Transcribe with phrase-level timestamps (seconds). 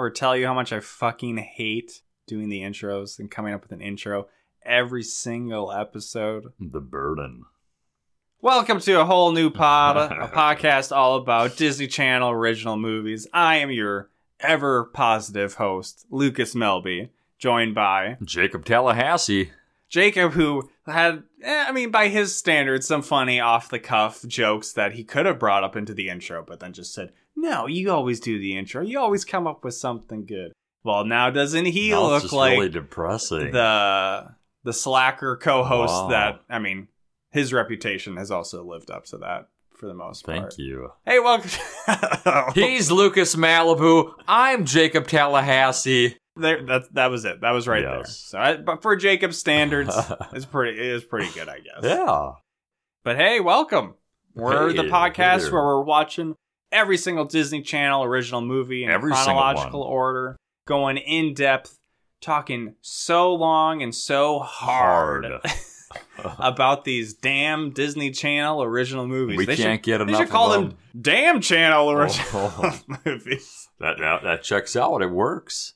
[0.00, 3.72] ever tell you how much I fucking hate doing the intros and coming up with
[3.72, 4.28] an intro
[4.62, 6.54] every single episode?
[6.58, 7.44] The burden.
[8.40, 13.26] Welcome to a whole new pod, a podcast all about Disney Channel original movies.
[13.34, 14.08] I am your
[14.40, 19.50] ever positive host, Lucas Melby, joined by Jacob Tallahassee.
[19.90, 24.72] Jacob, who had, eh, I mean, by his standards, some funny off the cuff jokes
[24.72, 27.90] that he could have brought up into the intro, but then just said, No, you
[27.90, 28.82] always do the intro.
[28.82, 30.52] You always come up with something good.
[30.84, 33.50] Well, now doesn't he Now look just like really depressing.
[33.52, 36.08] the the slacker co-host Wow.
[36.08, 36.88] that I mean,
[37.30, 40.38] his reputation has also lived up to that for the most part.
[40.38, 40.90] Thank you.
[41.06, 41.50] Hey, welcome.
[42.54, 44.12] He's Lucas Malibu.
[44.28, 46.16] I'm Jacob Tallahassee.
[46.36, 47.40] there, that that was it.
[47.42, 48.04] That was right there.
[48.04, 49.94] So, I, but for Jacob's standards,
[50.32, 50.78] it's pretty.
[50.78, 51.82] It is pretty good, I guess.
[51.82, 52.32] Yeah.
[53.04, 53.94] But hey, welcome.
[54.34, 55.52] We're Hey, the podcast there.
[55.52, 56.36] where we're watching
[56.72, 61.78] every single Disney Channel original movie in Every chronological order, going in depth,
[62.20, 65.26] talking so long and so hard,
[66.38, 69.38] about these damn Disney Channel original movies.
[69.38, 71.92] We they can't should, get They enough should call them damn Channel oh.
[71.92, 72.80] original Oh.
[73.04, 73.68] movies.
[73.78, 75.02] that, that that checks out.
[75.02, 75.74] It works.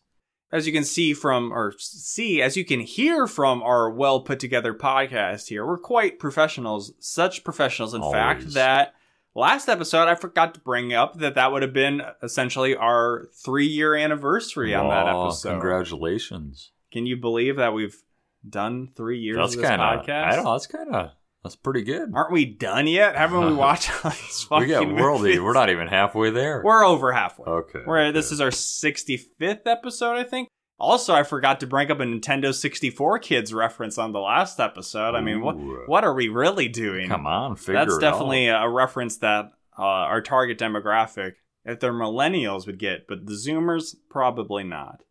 [0.53, 4.39] As you can see from, or see, as you can hear from our well put
[4.39, 6.93] together podcast here, we're quite professionals.
[7.01, 8.95] Such professionals, in fact, that
[9.35, 13.67] last episode I forgot to bring up that that would have been essentially our three
[13.67, 15.51] year anniversary on that episode.
[15.51, 16.73] Congratulations.
[16.93, 17.97] Can you believe that we've
[18.49, 20.07] done three years That's of this kind of.
[20.07, 20.25] podcast?
[20.25, 20.53] I don't know.
[20.53, 21.11] That's kind of.
[21.43, 22.11] That's pretty good.
[22.15, 23.17] Aren't we done yet?
[23.17, 25.21] Haven't we watched all these fucking we got world.
[25.23, 25.41] movies?
[25.41, 26.63] We're not even halfway there.
[26.65, 27.45] We're over halfway.
[27.47, 27.81] okay.
[27.87, 30.49] We're, this is our 65th episode, I think.
[30.79, 35.15] Also, I forgot to bring up a Nintendo 64 Kids reference on the last episode.
[35.15, 37.09] I mean, what what are we really doing?
[37.09, 41.35] Come on, figure That's it definitely a reference that uh, our target demographic,
[41.65, 45.03] if they're millennials, would get, but the Zoomers probably not.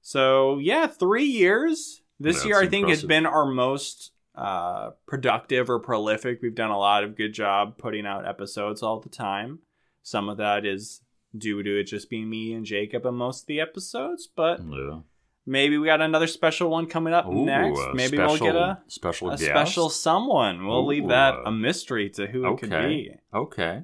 [0.00, 2.02] So yeah, three years.
[2.20, 6.40] This That's year, I think, has been our most uh, productive or prolific.
[6.42, 9.60] We've done a lot of good job putting out episodes all the time.
[10.02, 11.00] Some of that is
[11.36, 15.00] due to it just being me and Jacob in most of the episodes, but Yeah.
[15.46, 17.80] maybe we got another special one coming up Ooh, next.
[17.94, 19.44] Maybe special, we'll get a special a guest.
[19.44, 20.66] special someone.
[20.66, 23.16] We'll leave that a mystery to who it could be.
[23.34, 23.82] Okay.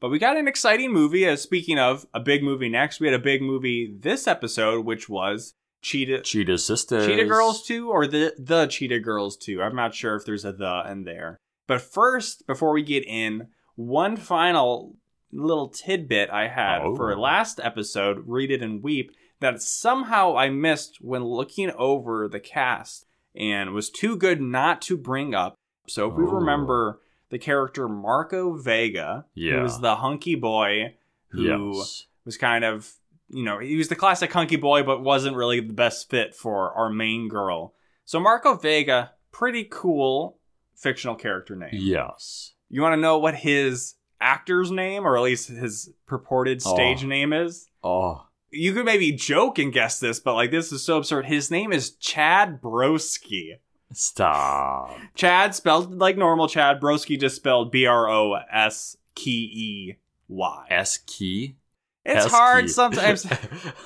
[0.00, 1.26] But we got an exciting movie.
[1.28, 5.08] Uh, speaking of a big movie next, we had a big movie this episode, which
[5.08, 7.04] was Cheetah Cheetah Sisters.
[7.06, 9.60] Cheetah Girls 2 or the the Cheetah Girls 2.
[9.60, 11.40] I'm not sure if there's a the in there.
[11.66, 14.94] But first, before we get in, one final
[15.32, 16.96] little tidbit I had Oh.
[16.96, 22.40] for last episode, Read It and Weep, that somehow I missed when looking over the
[22.40, 25.54] cast and was too good not to bring up.
[25.86, 26.28] So if we Oh.
[26.32, 27.00] remember
[27.30, 29.56] the character Marco Vega, Yeah.
[29.56, 30.96] who was the hunky boy
[31.30, 32.06] who Yes.
[32.24, 32.94] was kind of
[33.30, 36.72] you know he was the classic hunky boy but wasn't really the best fit for
[36.72, 37.74] our main girl
[38.06, 40.38] so marco vega pretty cool
[40.74, 42.54] fictional character name Yes.
[42.70, 46.74] you want to know what his actor's name or at least his purported oh.
[46.74, 47.06] stage Oh.
[47.08, 48.26] name is Oh.
[48.50, 51.72] you could maybe joke and guess this but like this is so absurd his name
[51.72, 53.58] is chad broskey
[53.92, 54.98] Stop.
[55.14, 61.56] chad spelled like normal chad broski just spelled b-r-o-s k-e-y S key.
[62.04, 63.26] it's S hard sometimes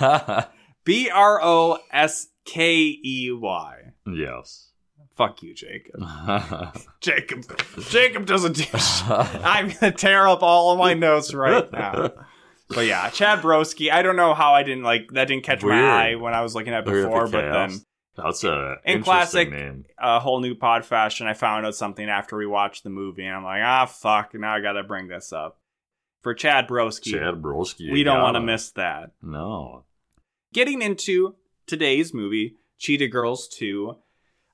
[0.85, 3.77] B R O S K E Y.
[4.07, 4.71] yes.
[5.17, 6.01] Fuck you, Jacob.
[7.01, 7.45] Jacob.
[7.91, 8.65] Jacob doesn't do.
[8.75, 12.11] I'm gonna tear up all of my notes right now.
[12.69, 13.91] But yeah, Chad Broskey.
[13.93, 15.29] I don't know how I didn't like that.
[15.29, 15.77] Didn't catch Weird.
[15.77, 17.81] my eye when I was looking at at the before, but then.
[18.17, 19.85] That's a In interesting classic- name.
[19.99, 23.35] a whole new pod fashion, I found out something after we watched the movie, and
[23.37, 24.35] I'm like, ah, fuck.
[24.35, 25.59] Now I gotta bring this up
[26.23, 27.13] for Chad Broskey.
[27.13, 27.91] Chad Broskey.
[27.91, 29.13] we don't want to miss that.
[29.23, 29.85] No.
[30.53, 31.37] getting into
[31.67, 33.97] today's movie, Cheetah Girls 2,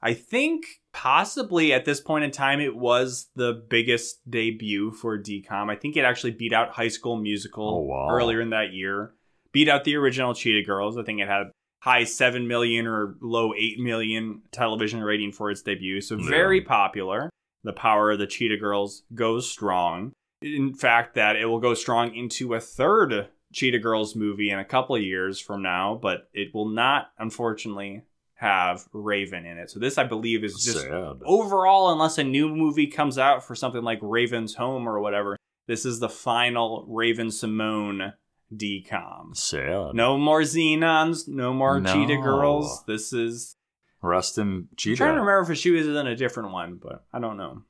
[0.03, 5.71] I think possibly at this point in time it was the biggest debut for DCOM.
[5.71, 8.09] I think it actually beat out High School Musical Oh, wow.
[8.11, 9.15] earlier in that year.
[9.53, 10.97] Beat out the original Cheetah Girls.
[10.99, 11.45] I think it had
[11.83, 16.00] high 7 million or low 8 million television rating for its debut.
[16.00, 16.29] So Yeah.
[16.29, 17.31] very popular.
[17.65, 20.12] The power of the Cheetah Girls goes strong.
[20.43, 24.65] In fact, that it will go strong into a third Cheetah Girls movie in a
[24.65, 28.03] couple of years from now, but it will not, unfortunately,
[28.38, 29.69] have Raven in it.
[29.70, 31.17] So this, I believe, is just Sad.
[31.25, 35.37] overall, unless a new movie comes out for something like Raven's Home or whatever,
[35.67, 38.12] this is the final Raven Simone
[38.55, 39.37] DCOM.
[39.37, 39.94] Sad.
[39.94, 41.93] No more Zenons, no more No.
[41.93, 42.85] Cheetah Girls.
[42.87, 43.56] This is
[44.02, 44.96] Rest in I'm Cheetah.
[44.96, 47.62] trying to remember if she was in a different one, but I don't know.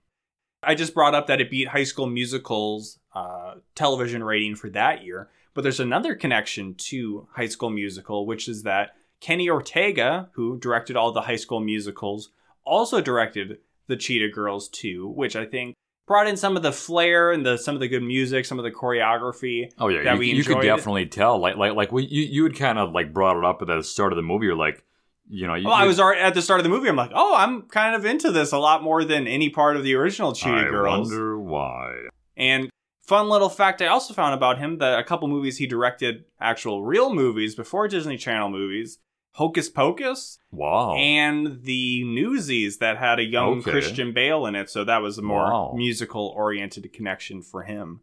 [0.62, 5.04] I just brought up that it beat High School Musical's uh, television rating for that
[5.04, 10.58] year, But there's another connection to High School Musical, which is that Kenny Ortega, who
[10.58, 12.30] directed all the High School musicals,
[12.64, 15.74] also directed the Cheetah Girls 2, which I think
[16.06, 18.64] brought in some of the flair and the some of the good music, some of
[18.64, 19.70] the choreography.
[19.78, 21.38] Oh yeah, you, we you could definitely tell.
[21.38, 24.12] Like like like you you had kind of like brought it up at the start
[24.12, 24.46] of the movie.
[24.46, 24.84] You're like,
[25.28, 26.88] you know, you, Well, I was already at the start of the movie.
[26.88, 29.84] I'm like, oh, I'm kind of into this a lot more than any part of
[29.84, 31.10] the original Cheetah I Girls.
[31.10, 32.08] wonder why.
[32.36, 32.70] And
[33.02, 36.84] fun little fact I also found about him that a couple movies he directed actual
[36.84, 38.98] real movies before Disney Channel movies.
[39.38, 40.94] Hocus Pocus Wow.
[40.96, 43.70] and the Newsies that had a young Okay.
[43.70, 45.72] Christian Bale in it, so that was a more Wow.
[45.76, 48.00] musical oriented connection for him.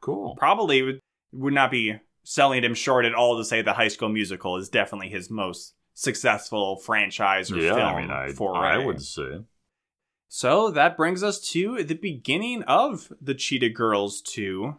[0.00, 0.36] cool.
[0.36, 1.00] Probably would,
[1.32, 4.68] would not be selling him short at all to say the High School Musical is
[4.68, 8.68] definitely his most successful franchise or Yeah, film I mean, I, foray.
[8.68, 9.40] I would say.
[10.28, 14.76] So that brings us to the beginning of the Cheetah Girls 2.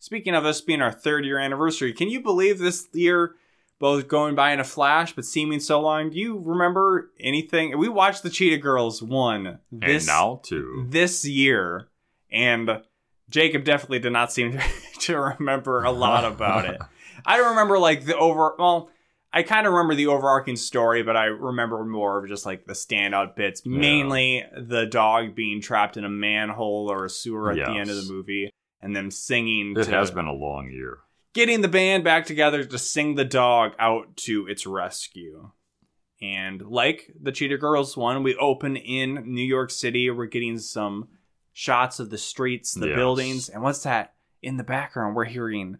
[0.00, 3.36] Speaking of us being our third year anniversary, can you believe this year
[3.78, 6.10] both going by in a flash but seeming so long?
[6.10, 7.78] Do you remember anything?
[7.78, 10.86] We watched the Cheetah Girls 1 this, and now too.
[10.88, 11.88] this year,
[12.30, 12.82] and
[13.30, 14.58] Jacob definitely did not seem
[15.00, 16.80] to, remember a lot about it.
[17.26, 18.90] I remember like the over well,
[19.32, 22.72] I kind of remember the overarching story, but I remember more of just like the
[22.72, 23.78] standout bits, Yeah.
[23.78, 27.96] mainly the dog being trapped in a manhole or a sewer at the end of
[27.96, 29.74] the movie, and them singing.
[29.76, 30.98] It to, has been a long year.
[31.38, 35.50] Getting the band back together to sing the dog out to its rescue.
[36.20, 40.10] And like the Cheetah Girls one, we open in New York City.
[40.10, 41.06] We're getting some
[41.52, 42.96] shots of the streets, the Yes.
[42.96, 45.14] buildings, and what's that in the background?
[45.14, 45.78] We're hearing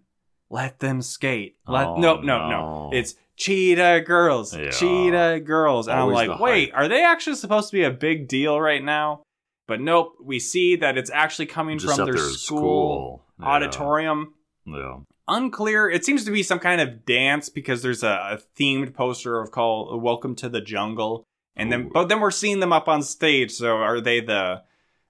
[0.48, 2.48] "Let them skate." Let Oh, no, no, no.
[2.50, 2.90] no.
[2.92, 4.70] It's Cheetah Girls, Yeah.
[4.70, 8.28] Cheetah Girls, and Always I'm like, wait, are they actually supposed to be a big
[8.28, 9.22] deal right now?
[9.66, 13.24] But nope, we see that it's actually coming Just from their their school, school.
[13.40, 13.46] Yeah.
[13.46, 14.34] auditorium
[14.64, 14.98] Yeah.
[15.28, 15.88] Unclear.
[15.88, 19.50] It seems to be some kind of dance because there's a, a themed poster of
[19.50, 21.24] called "Welcome to the Jungle,"
[21.56, 21.90] and then Ooh.
[21.92, 23.52] but then we're seeing them up on stage.
[23.52, 24.62] So are they the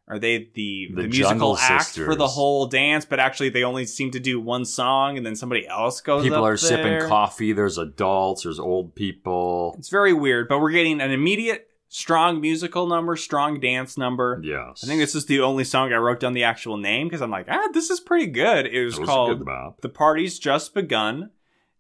[0.08, 3.04] are they the The the, musical act for the whole dance?
[3.04, 6.24] But actually, they only seem to do one song, and then somebody else goes.
[6.24, 7.52] People are sipping coffee.
[7.52, 8.44] There's adults.
[8.44, 9.76] There's old people.
[9.78, 14.40] It's very weird, but we're getting an immediate strong musical number, strong dance number.
[14.42, 14.84] Yes.
[14.84, 17.30] I think this is the only song I wrote down the actual name because I'm
[17.30, 18.66] like, ah, this is pretty good.
[18.66, 19.46] It was, was called.
[19.80, 21.30] The Party's Just Begun.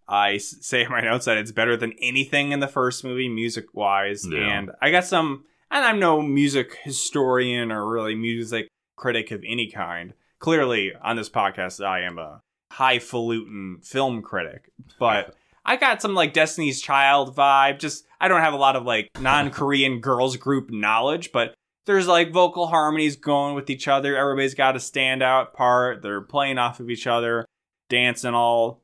[0.08, 3.66] I say in my notes that it's better than anything in the first movie, music
[3.74, 4.26] wise.
[4.26, 4.58] Yeah.
[4.58, 9.70] And I got some, and I'm no music historian or really music critic of any
[9.70, 10.14] kind.
[10.38, 12.40] Clearly, on this podcast, I am a
[12.72, 15.34] highfalutin film critic, but
[15.68, 17.78] I got some like Destiny's Child vibe.
[17.78, 21.54] Just, I don't have a lot of like non Korean girls group knowledge, but
[21.84, 24.16] there's like vocal harmonies going with each other.
[24.16, 26.00] Everybody's got a standout part.
[26.00, 27.44] They're playing off of each other,
[27.90, 28.80] dancing all,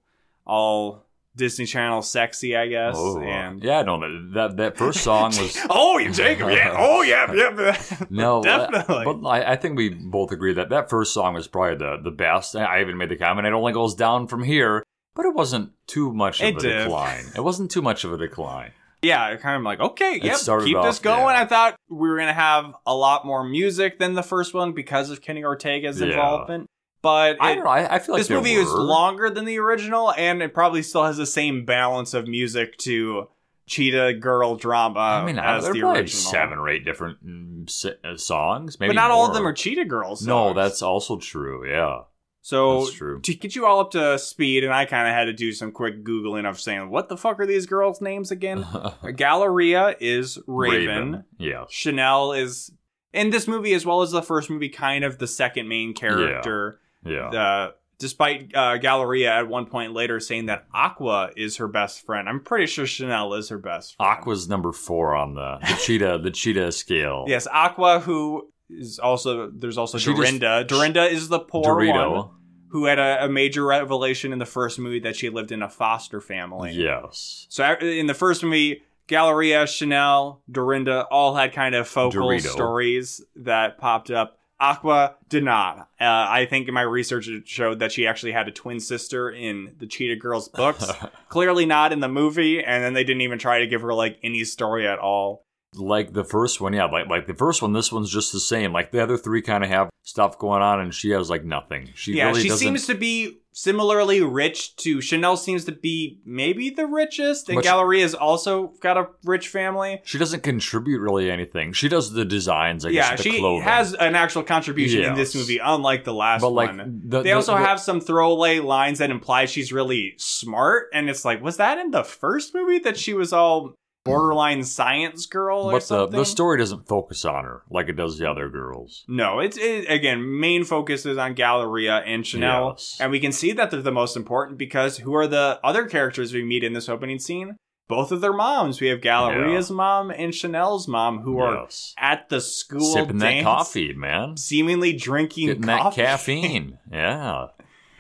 [0.47, 2.97] all Disney Channel sexy, I guess.
[2.99, 7.01] Oh, and yeah, no, that that, that first song was oh, you Jacob, yeah, oh
[7.01, 9.05] yeah, yeah, no, but- definitely.
[9.07, 12.11] But I, I think we both agree that that first song was probably the the
[12.11, 12.55] best.
[12.55, 16.13] I even made the comment it only goes down from here, but it wasn't too
[16.13, 16.79] much of It a did.
[16.85, 17.25] decline.
[17.37, 18.73] It wasn't too much of a decline.
[19.03, 21.35] yeah, it kind of like okay, It yep, started keep this going.
[21.37, 21.43] yeah.
[21.43, 25.11] I thought we were gonna have a lot more music than the first one because
[25.11, 26.09] of Kenny Ortega's Yeah.
[26.09, 26.69] involvement.
[27.03, 27.71] But I don't know.
[27.71, 31.05] I, I feel like this movie is longer than the original, and it probably still
[31.05, 33.29] has the same balance of music to
[33.67, 36.31] Cheetah Girl drama I mean, I, as the are probably original.
[36.33, 38.89] seven or eight different mm, uh, songs, maybe.
[38.89, 40.27] but not all of them are Cheetah Girls.
[40.27, 41.69] No, that's also true.
[41.71, 42.05] Yeah,
[42.45, 42.87] so
[43.23, 45.73] to get you all up to speed, and I kind of had to do some
[45.73, 48.67] quick googling of saying what the fuck are these girls' names again?
[49.17, 51.25] Galleria is Raven.
[51.39, 51.65] Yeah.
[51.71, 52.71] Chanel is
[53.15, 56.81] in this movie as well as the first movie, kind of the second main character.
[57.03, 57.29] Yeah.
[57.29, 62.29] Uh, despite uh, Galleria at one point later saying that Aqua is her best friend,
[62.29, 64.19] I'm pretty sure Chanel is her best friend.
[64.19, 67.25] Aqua's number four on the, the cheetah the cheetah scale.
[67.27, 70.65] Yes, Aqua, who is also there's also She just- Dorinda.
[70.65, 72.13] Dorinda is the poor Dorito.
[72.17, 72.29] one
[72.71, 75.69] who had a, a major revelation in the first movie that she lived in a
[75.69, 76.73] foster family.
[76.73, 77.47] Yes.
[77.49, 82.49] So in the first movie, Galleria, Chanel, Dorinda all had kind of focal Dorito.
[82.49, 84.39] stories that popped up.
[84.59, 85.89] Aqua did not.
[86.01, 89.87] Uh, I think my research showed that she actually had a twin sister in the
[89.87, 90.91] Cheetah Girls books.
[91.29, 94.19] Clearly not in the movie, and then they didn't even try to give her like
[94.23, 95.45] any story at all.
[95.77, 98.73] Like the first one, yeah, like like the first one, this one's just the same.
[98.73, 101.91] Like the other three kind of have stuff going on, and she has like nothing.
[101.95, 102.65] She yeah, really she doesn't.
[102.67, 105.37] seems to be similarly rich to Chanel.
[105.37, 110.01] Seems to be maybe the richest, and Galleria's also got a rich family.
[110.05, 111.73] she doesn't contribute really anything.
[111.73, 113.63] She does the designs, I yeah, guess, she clothing.
[113.63, 117.03] has an actual contribution in this movie, unlike the last but like one.
[117.07, 121.09] the, They the- also the- have some throwaway lines that imply she's really smart, and
[121.09, 125.63] it's like, was that in the first movie that she was all borderline science girl
[125.65, 126.19] or but the something?
[126.19, 129.05] the story doesn't focus on her like it does the other girls.
[129.09, 132.99] No, it's it, again main focus is on Galleria and Chanel, Yes.
[133.01, 136.33] and we can see that they're the most important because who are the other characters
[136.35, 137.57] we meet in this opening scene?
[137.87, 138.81] Both of their moms.
[138.81, 141.95] We have Galleria's mom and Chanel's mom, who are Yes.
[141.99, 146.01] at the school sipping that coffee, man, seemingly drinking getting coffee.
[146.01, 146.79] that caffeine.
[146.91, 147.49] yeah,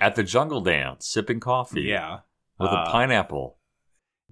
[0.00, 1.82] at the jungle dance, sipping coffee.
[1.82, 2.20] yeah,
[2.58, 3.58] with Uh, a pineapple.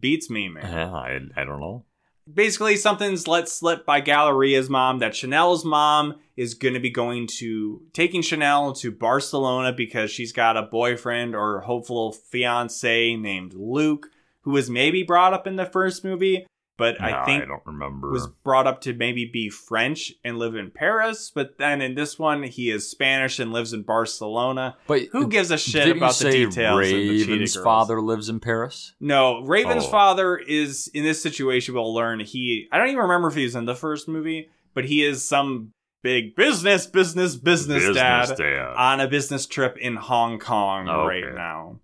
[0.03, 0.71] Beats me, man.
[0.71, 1.87] Yeah, I, I don't know.
[2.33, 7.27] basically something's let slip by Galleria's mom that Chanel's mom is going to be going
[7.39, 14.11] to taking Chanel to Barcelona because she's got a boyfriend or hopeful fiance named Luke
[14.43, 16.47] who was maybe brought up in the first movie
[16.83, 18.11] but No, I think I don't remember.
[18.11, 22.19] was brought up to maybe be French and live in Paris but then in this
[22.19, 26.19] one he is Spanish and lives in Barcelona but who gives a shit didn't about
[26.21, 28.95] you the say details of the Raven's father lives in Paris?
[29.01, 29.91] No, Raven's Oh.
[29.91, 31.75] father is in this situation.
[31.75, 32.69] We'll learn he.
[32.73, 35.73] I don't even remember if he was in the first movie, but he is some
[36.03, 38.75] big business, business, business, dad, dad.
[38.77, 41.79] on a business trip in Hong Kong Oh, right now.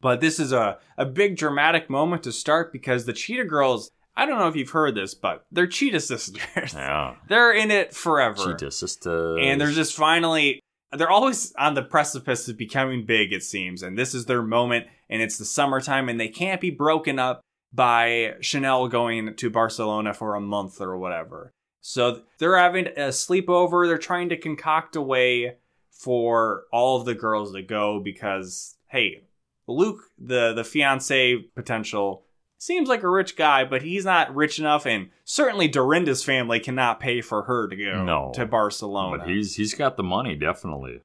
[0.00, 3.90] But this is a a big dramatic moment to start because the Cheetah Girls.
[4.16, 6.74] I don't know if you've heard this, but they're Cheetah sisters.
[6.74, 7.14] yeah.
[7.28, 9.38] they're in it forever Cheetah sisters.
[9.42, 10.60] and they're just finally
[10.92, 14.86] they're always on the precipice of becoming big it seems and this is their moment
[15.08, 17.40] and it's the summertime and they can't be broken up
[17.72, 23.86] by chanel going to barcelona for a month or whatever so they're having a sleepover
[23.86, 25.56] they're trying to concoct a way
[25.90, 29.22] for all of the girls to go because hey
[29.66, 32.24] luke the the fiance potential
[32.62, 37.00] seems like a rich guy but he's not rich enough and certainly dorinda's family cannot
[37.00, 38.32] pay for her to go No.
[38.34, 41.00] to barcelona But he's he's got the money, definitely.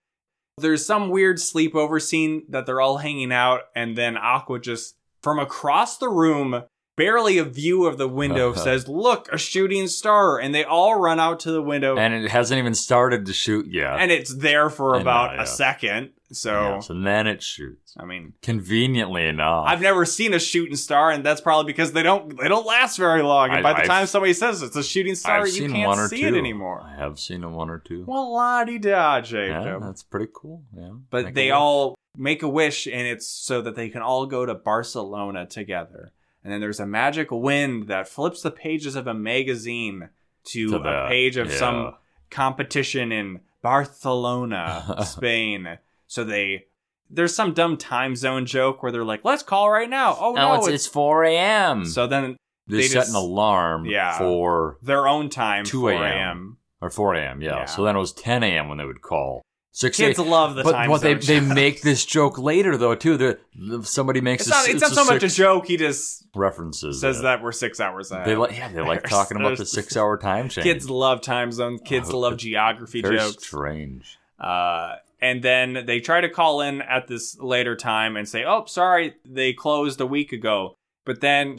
[0.59, 5.39] there's some weird sleepover scene that they're all hanging out and then aqua just from
[5.39, 6.63] across the room
[6.95, 11.19] barely a view of the window says look a shooting star and they all run
[11.19, 13.99] out to the window and, it hasn't even started to shoot yet.
[13.99, 15.43] And it's there for I know, about yeah.
[15.43, 17.93] a second so Yes, and then it shoots.
[17.97, 19.65] i mean Conveniently enough.
[19.67, 22.97] I've never seen a shooting star, and that's probably because they don't they don't last
[22.97, 23.49] very long.
[23.49, 25.71] And I- by the I've- time somebody says it's a shooting star, I've you seen
[25.71, 26.81] can't one or see two it anymore.
[26.83, 28.03] I have seen a one or two.
[28.07, 30.63] Well, la di da, yeah, that's pretty cool.
[30.77, 34.25] Yeah, but Make they all make a wish and it's so that they can all
[34.25, 36.11] go to Barcelona together.
[36.43, 40.09] And then there's a magic wind that flips the pages of a magazine
[40.45, 41.57] to, To a that, page of yeah.
[41.57, 41.93] some
[42.29, 45.77] competition in Barcelona, Spain.
[46.07, 46.65] So they
[47.09, 50.55] there's some dumb time zone joke where they're like, "Let's call right now." Oh no,
[50.55, 51.85] it's, it's 4 a.m.
[51.85, 52.35] so then
[52.67, 54.17] they, they set just- an alarm Yeah.
[54.17, 56.57] for their own time, 2 a.m..
[56.81, 57.41] or 4 a.m.
[57.41, 57.57] Yeah.
[57.59, 57.65] Yeah.
[57.65, 58.67] So then it was 10 a.m.
[58.69, 59.41] when they would call.
[59.73, 60.27] 6 Kids a.m.
[60.29, 61.55] love the but time but they zone they joke.
[61.55, 63.15] make this joke later though too.
[63.15, 65.67] The, the- somebody makes It's not, a, it's not so much a joke.
[65.67, 67.23] He just references says it.
[67.23, 68.25] that we're six hours ahead.
[68.25, 70.63] They like yeah they like talking about the six hour time change.
[70.63, 71.77] Kids love time zone.
[71.79, 73.45] Kids Oh, love geography very jokes.
[73.45, 74.17] strange.
[74.39, 78.65] Uh, and then they try to call in at this later time and say, "Oh,
[78.65, 81.57] sorry, they closed a week ago." But then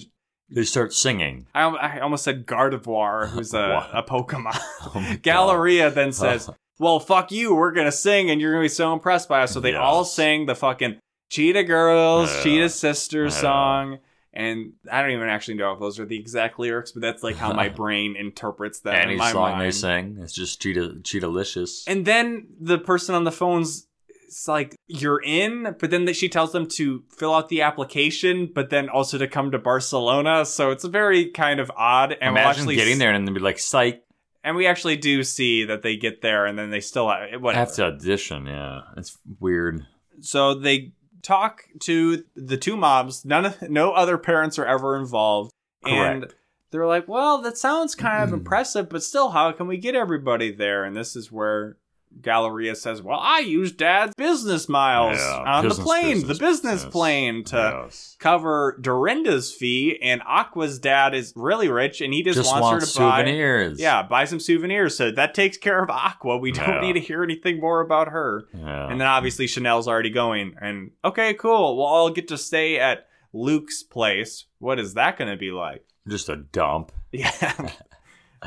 [0.51, 1.47] They start singing.
[1.55, 4.59] I, I almost said Gardevoir, who's a, a Pokemon.
[4.95, 5.17] Oh.
[5.23, 6.49] Galleria then says,
[6.79, 7.55] "Well, fuck you.
[7.55, 9.81] We're gonna sing, and you're gonna be so impressed by us." So they Yes.
[9.81, 10.99] all sing the fucking
[11.31, 12.31] Cheetah Girls.
[12.43, 13.99] Cheetah Sisters song.
[14.33, 17.37] And I don't even actually know if those are the exact lyrics, but that's like
[17.37, 19.63] how my brain interprets that Any in my song mind.
[19.63, 21.85] they sing, it's just cheetah cheetah-licious.
[21.89, 23.89] And then the person on the phone's
[24.29, 28.69] it's like, you're in, but then she tells them to fill out the application, but
[28.69, 30.45] then also to come to Barcelona.
[30.45, 32.13] So it's very kind of odd.
[32.13, 34.03] And we'll Imagine actually getting there and then be like, "Psych,
[34.45, 37.41] And we actually do see that they get there and then they still uh, have,
[37.41, 37.61] whatever.
[37.61, 39.87] have to audition." Yeah, it's weird.
[40.21, 43.25] So they talk to the two mobs.
[43.25, 45.53] None of, no other parents are ever involved.
[45.85, 46.27] And
[46.71, 48.35] they're like, well, that sounds kind Mm-hmm.
[48.35, 50.85] of impressive, but still, how can we get everybody there?
[50.85, 51.77] And this is where
[52.21, 56.73] Galleria says, well, I use dad's business miles Yeah, on the plane, business, the business
[56.75, 56.93] business.
[56.93, 58.17] plane to Yes.
[58.19, 59.99] cover Dorinda's fee.
[60.03, 63.19] And Aqua's dad is really rich and he just, Just wants, wants her to buy.
[63.19, 63.81] souvenirs.
[63.81, 64.97] Yeah, buy some souvenirs.
[64.97, 66.39] So that takes care of Aqua.
[66.39, 66.81] We don't Yeah.
[66.81, 68.49] need to hear anything more about her.
[68.53, 68.89] yeah.
[68.91, 70.55] And then obviously Chanel's already going.
[70.61, 71.77] And okay, cool.
[71.77, 74.47] We'll all get to stay at Luke's place.
[74.59, 75.85] What is that going to be like?
[76.09, 76.91] just a dump.
[77.13, 77.71] Yeah.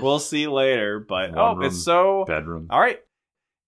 [0.02, 1.00] we'll see later.
[1.00, 1.64] But One oh, room.
[1.66, 2.68] it's so Bedroom.
[2.70, 3.00] all right.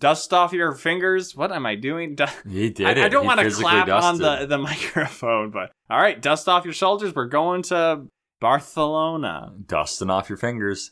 [0.03, 1.33] Dust off your fingers.
[1.33, 2.15] What am I doing?
[2.15, 2.97] Du- He did I, it.
[2.97, 6.73] I don't want to clap on the, the microphone, but all right, dust off your
[6.73, 7.15] shoulders.
[7.15, 8.07] We're going to
[8.41, 9.53] Barcelona.
[9.65, 10.91] Dusting off your fingers.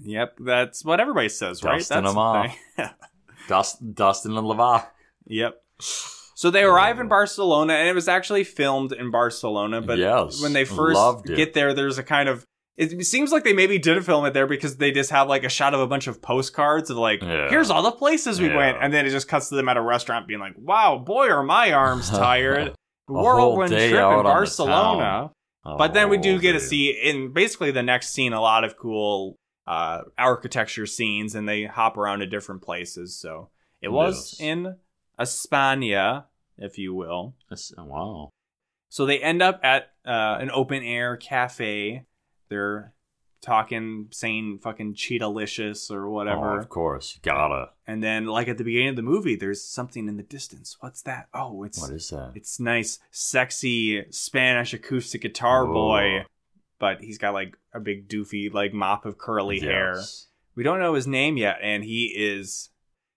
[0.00, 1.80] Yep, that's what everybody says, right?
[1.80, 2.56] Dusting them off.
[3.48, 4.86] Dust, dusting the lava.
[5.26, 5.60] yep.
[5.80, 7.08] So they arrive in oh.
[7.08, 9.80] Barcelona, and it was actually filmed in Barcelona.
[9.82, 13.52] But Yes, when they first get there, there's a kind of it seems like they
[13.52, 16.06] maybe didn't film it there because they just have like a shot of a bunch
[16.06, 17.48] of postcards of like, Yeah.
[17.50, 18.56] here's all the places we Yeah.
[18.56, 21.28] went, and then it just cuts to them at a restaurant being like, wow, boy,
[21.28, 22.74] are my arms tired.
[23.08, 25.30] Whirlwind trip in the Barcelona.
[25.64, 28.64] But then we do Oh, get to see in basically the next scene a lot
[28.64, 29.36] of cool
[29.66, 33.16] uh, architecture scenes, and they hop around to different places.
[33.16, 33.50] So
[33.80, 34.48] it was Yes.
[34.48, 34.76] in
[35.20, 36.24] España,
[36.58, 37.34] if you will.
[37.48, 38.30] That's- Wow.
[38.88, 42.04] So they end up at uh, an open air cafe.
[42.52, 42.92] They're
[43.40, 46.58] talking, saying fucking cheetah-licious or Oh, whatever.
[46.58, 47.18] of course.
[47.22, 47.70] Gotta.
[47.86, 50.76] and then, like at the beginning of the movie, there's something in the distance.
[50.80, 51.28] What's that?
[51.32, 52.32] Oh, it's What is that?
[52.34, 55.72] it's nice, sexy Spanish acoustic guitar Oh.
[55.72, 56.24] boy,
[56.78, 60.00] but he's got like a big doofy like mop of curly hair.
[60.54, 62.68] We don't know his name yet, and he is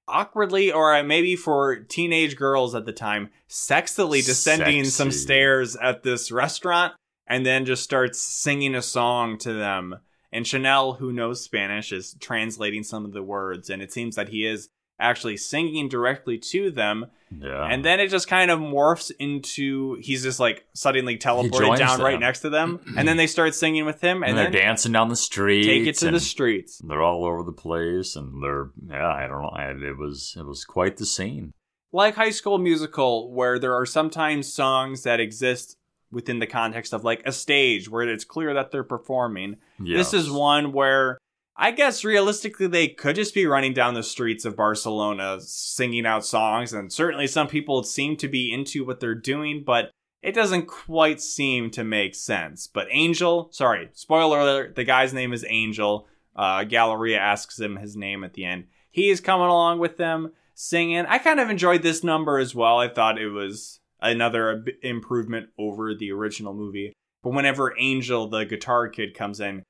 [0.07, 6.31] awkwardly, or maybe for teenage girls at the time, sexily descending some stairs at this
[6.31, 6.93] restaurant,
[7.27, 9.99] and then just starts singing a song to them.
[10.31, 14.29] And Chanel, who knows Spanish, is translating some of the words, and it seems that
[14.29, 17.07] he is actually singing directly to them.
[17.31, 17.65] Yeah.
[17.65, 22.19] And then it just kind of morphs into he's just like suddenly teleported down right
[22.19, 25.09] next to them, and then they start singing with him, and, and, they're dancing down
[25.09, 25.63] the street.
[25.63, 26.81] take it to the streets.
[26.85, 29.07] They're all over the place, and they're yeah.
[29.07, 29.49] I don't know.
[29.49, 31.53] I, it was it was quite the scene.
[31.91, 35.77] like High School Musical, where there are sometimes songs that exist
[36.11, 39.57] within the context of like a stage where it's clear that they're performing.
[39.81, 40.11] Yes.
[40.11, 41.17] This is one where
[41.57, 46.25] I guess realistically they could just be running down the streets of Barcelona singing out
[46.25, 49.91] songs, and certainly some people seem to be into what they're doing, but
[50.21, 52.67] it doesn't quite seem to make sense.
[52.67, 56.07] But Angel, sorry, spoiler alert, the guy's name is Angel.
[56.35, 58.65] Uh, Galleria asks him his name at the end.
[58.91, 61.05] He is coming along with them singing.
[61.05, 62.79] I kind of enjoyed this number as well.
[62.79, 66.93] I thought it was another improvement over the original movie.
[67.23, 69.63] But whenever Angel, the guitar kid, comes in,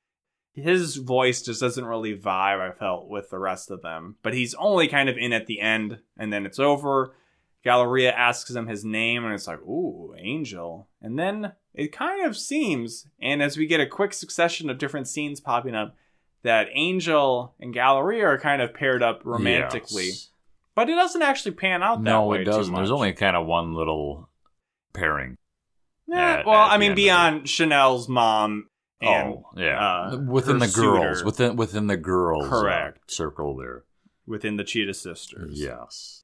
[0.52, 4.16] his voice just doesn't really vibe, I felt, with the rest of them.
[4.22, 7.14] But he's only kind of in at the end, and then it's over.
[7.64, 10.88] Galleria asks him his name, and it's like, ooh, Angel.
[11.02, 15.08] And then it kind of seems, and as we get a quick succession of different
[15.08, 15.96] scenes popping up,
[16.42, 20.06] that Angel and Galleria are kind of paired up romantically.
[20.06, 20.30] Yes.
[20.76, 22.36] But it doesn't actually pan out that No, way.
[22.36, 22.74] No, it doesn't.
[22.74, 22.94] There's much.
[22.96, 24.28] only kind of one little
[24.92, 25.36] pairing.
[26.06, 27.02] Yeah, at- well, at I mean, end of it.
[27.02, 28.68] beyond Chanel's mom
[29.00, 29.78] and oh, yeah.
[30.12, 31.24] uh, within her the girls, suitor.
[31.24, 33.10] within within the girls, uh, Correct.
[33.10, 33.82] circle there.
[34.26, 35.60] within the Cheetah Sisters.
[35.60, 36.22] Yes.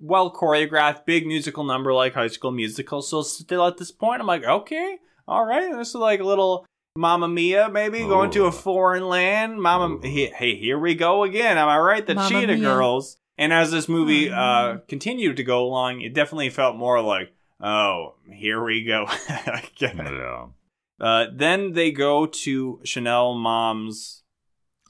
[0.00, 3.02] Well choreographed, big musical number like High School Musical.
[3.02, 6.64] So still at this point, I'm like, okay, all right, this is like a little
[6.96, 9.60] Mamma Mia, maybe going to a foreign land.
[9.60, 10.00] Mama, Ooh.
[10.02, 11.58] hey, hey, here we go again.
[11.58, 12.06] Am I right?
[12.06, 12.60] The Mamma Cheetah Mia.
[12.64, 13.16] Girls.
[13.38, 18.14] And as this movie uh, continued to go along, it definitely felt more like, oh,
[18.32, 19.06] here we go.
[19.78, 20.46] Yeah.
[21.00, 24.24] Uh, then they go to Chanel mom's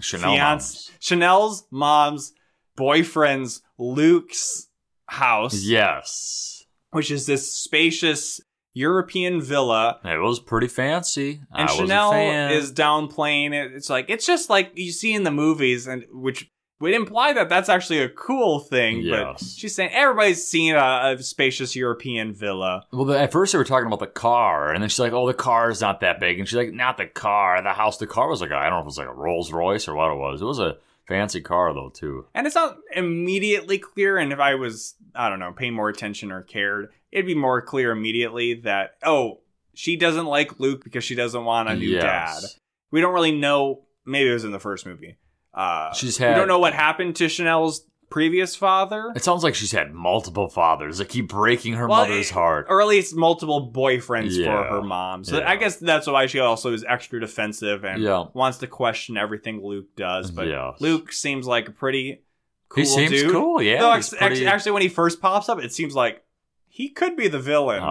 [0.00, 0.90] Chanel fiance, moms.
[1.00, 2.32] Chanel's mom's
[2.76, 4.68] boyfriend's Luke's
[5.06, 6.64] house, Yes.
[6.92, 8.40] which is this spacious
[8.72, 10.00] European villa.
[10.04, 11.42] It was pretty fancy.
[11.52, 12.52] I And was Chanel a fan.
[12.52, 13.72] is downplaying it.
[13.74, 17.48] It's like it's just like you see in the movies, and which would imply that
[17.48, 19.08] that's actually a cool thing.
[19.08, 22.86] But she's saying everybody's seen a, a spacious European villa.
[22.92, 25.26] Well, the, at first they were talking about the car, and then she's like, "Oh,
[25.26, 28.06] the car is not that big," and she's like, "Not the car, the house." The
[28.06, 29.94] car was like, a, I don't know if it was like a Rolls Royce or
[29.94, 30.40] what it was.
[30.40, 32.26] It was a fancy car though, too.
[32.34, 34.18] And it's not immediately clear.
[34.18, 37.60] And if I was, I don't know, paying more attention or cared, it'd be more
[37.62, 39.40] clear immediately that, oh,
[39.74, 42.02] she doesn't like Luke because she doesn't want a new Yes.
[42.42, 42.60] dad.
[42.90, 43.84] We don't really know.
[44.04, 45.16] Maybe it was in the first movie.
[45.54, 49.72] Uh, She's we don't know what happened to Chanel's previous father, It sounds like she's
[49.72, 52.66] had multiple fathers that keep breaking her Well, mother's it- heart.
[52.70, 55.24] or at least multiple boyfriends for her mom.
[55.24, 55.50] So Yeah.
[55.50, 58.24] I guess that's why she also is extra defensive and Yeah.
[58.32, 60.30] wants to question everything Luke does.
[60.30, 60.80] But Yes.
[60.80, 62.22] Luke seems like a pretty
[62.70, 63.30] cool he seems dude.
[63.30, 63.94] cool, yeah.
[63.96, 66.22] Ex- pretty- actually, when he first pops up, it seems like
[66.66, 67.80] he could be the villain.
[67.80, 67.86] But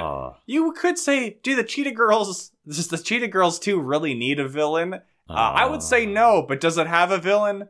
[0.00, 0.36] Ah.
[0.46, 4.48] you could say, do the Cheetah Girls, does the Cheetah Girls 2 really need a
[4.48, 5.02] villain?
[5.28, 6.10] Uh, I would say Ah.
[6.10, 7.68] no, but does it have a villain?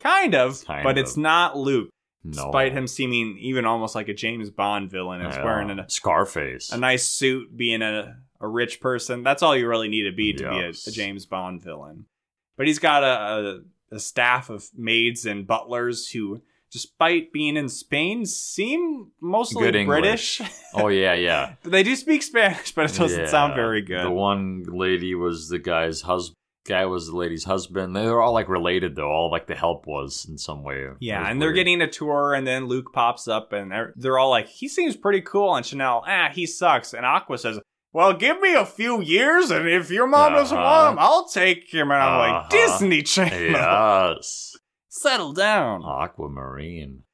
[0.00, 1.04] Kind of, Kind but of.
[1.04, 1.90] it's not Luke.
[2.22, 2.32] No.
[2.44, 5.44] Despite him seeming even almost like a James Bond villain, it's Yeah.
[5.44, 6.70] wearing a, Scarface.
[6.70, 9.22] a nice suit, being a, a rich person.
[9.22, 10.84] That's all you really need to be to Yes.
[10.84, 12.04] be a, a James Bond villain.
[12.56, 13.60] But he's got a,
[13.92, 20.42] a, a staff of maids and butlers who, despite being in Spain, seem mostly British.
[20.74, 21.54] Oh yeah, yeah.
[21.64, 23.26] they do speak Spanish, but it doesn't Yeah.
[23.26, 24.04] sound very good.
[24.04, 26.36] The one lady was the guy's husband.
[26.66, 27.96] Guy was the lady's husband.
[27.96, 29.08] They were all like related though.
[29.10, 30.86] All like the help was in some way.
[31.00, 34.28] Yeah, and they're getting a tour, and then Luke pops up, and they're, they're all
[34.30, 37.58] like, "He seems pretty cool," and Chanel, "Ah, he sucks." And Aqua says,
[37.94, 40.66] "Well, give me a few years, and if your mom doesn't Uh-huh.
[40.66, 42.48] want him, I'll take him." And I'm like, Uh-huh.
[42.50, 44.52] "Disney Channel, Yes,
[44.90, 47.04] settle down." Aquamarine.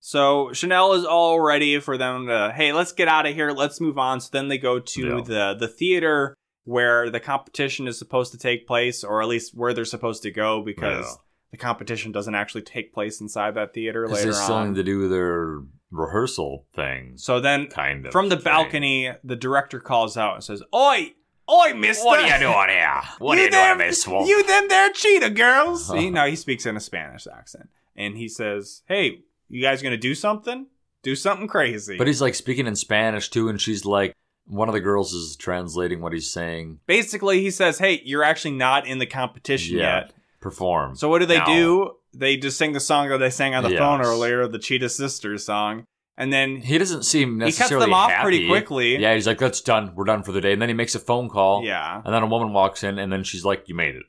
[0.00, 3.50] So Chanel is all ready for them to, "Hey, let's get out of here.
[3.50, 5.20] Let's move on." So then they go to Yeah.
[5.22, 6.34] the the theater
[6.66, 10.30] where the competition is supposed to take place, or at least where they're supposed to
[10.30, 11.14] go, because Yeah.
[11.52, 14.68] the competition doesn't actually take place inside that theater Because later still on.
[14.70, 17.12] need to do their rehearsal thing.
[17.16, 18.44] So then kind of from the thing.
[18.44, 21.12] balcony, the director calls out and says, Oi!
[21.48, 22.04] Oi, mister!
[22.04, 23.00] What are you doing here?
[23.18, 24.04] What are you doing, Miss?
[24.04, 25.88] You them there cheetah girls!
[25.94, 27.68] he, no, he speaks in a Spanish accent.
[27.94, 30.66] And he says, Hey, you guys gonna do something?
[31.04, 31.96] Do something crazy.
[31.96, 34.12] But he's like speaking in Spanish too, and she's like,
[34.46, 36.80] one of the girls is translating what he's saying.
[36.86, 39.96] Basically, he says, Hey, you're actually not in the competition Yeah.
[40.00, 40.12] yet.
[40.40, 40.94] Perform.
[40.96, 41.46] So what do they Now.
[41.46, 41.90] do?
[42.14, 43.78] They just sing the song that they sang on the Yes.
[43.78, 45.84] phone earlier, the Cheetah Sisters song.
[46.16, 47.74] And then He doesn't seem necessarily.
[47.74, 48.22] He cuts them off happy.
[48.22, 48.96] pretty quickly.
[48.96, 49.92] Yeah, he's like, "That's done.
[49.94, 51.62] We're done for the day." And then he makes a phone call.
[51.64, 52.00] Yeah.
[52.04, 54.04] And then a woman walks in, and then she's like, "You made it,"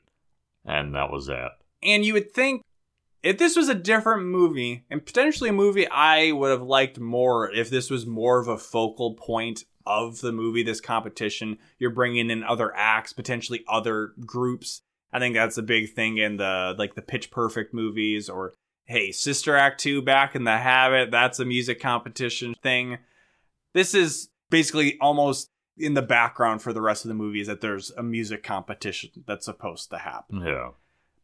[0.64, 1.58] and that was that.
[1.82, 2.62] And you would think
[3.22, 7.52] if this was a different movie, and potentially a movie I would have liked more
[7.52, 12.30] if this was more of a focal point of the movie, this competition, you're bringing
[12.30, 14.82] in other acts, potentially other groups.
[15.12, 18.52] I think that's a big thing in the like the Pitch Perfect movies or
[18.84, 22.98] hey, Sister Act 2 back in the habit, that's a music competition thing.
[23.74, 27.60] This is basically almost in the background for the rest of the movie is that
[27.60, 30.70] there's a music competition that's supposed to happen Yeah.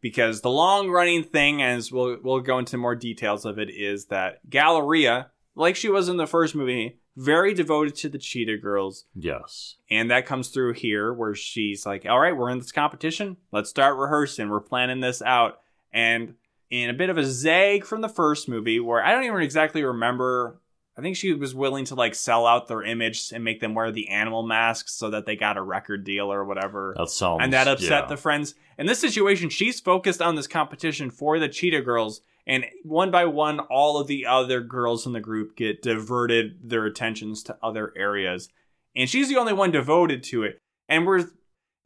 [0.00, 4.06] because the long running thing, as we'll we'll go into more details of it, is
[4.06, 9.04] that Galleria, like she was in the first movie, very devoted to the Cheetah Girls,
[9.14, 9.76] Yes.
[9.90, 13.36] and that comes through here where she's like, "All right, we're in this competition.
[13.52, 14.48] Let's start rehearsing.
[14.50, 15.60] We're planning this out."
[15.92, 16.34] And
[16.70, 19.84] in a bit of a zag from the first movie, where I don't even exactly
[19.84, 20.60] remember.
[20.96, 23.90] I think she was willing to like sell out their image and make them wear
[23.90, 27.40] the animal masks so that they got a record deal or whatever That sounds.
[27.42, 28.06] and that upset yeah.
[28.06, 28.54] the friends.
[28.78, 33.24] In this situation, she's focused on this competition for the Cheetah Girls, and one by
[33.24, 37.92] one, all of the other girls in the group get diverted their attentions to other
[37.96, 38.48] areas,
[38.94, 40.58] and she's the only one devoted to it.
[40.88, 41.24] And we're,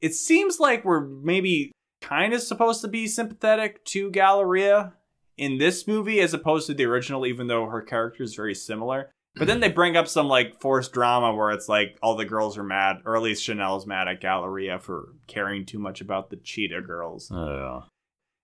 [0.00, 4.94] it seems like we're maybe kind of supposed to be sympathetic to Galleria
[5.36, 9.10] in this movie as opposed to the original, even though her character is very similar.
[9.36, 12.58] But then they bring up some like forced drama where it's like all the girls
[12.58, 16.36] are mad, or at least Chanel's mad at Galleria for caring too much about the
[16.36, 17.30] cheetah girls.
[17.32, 17.82] Yeah.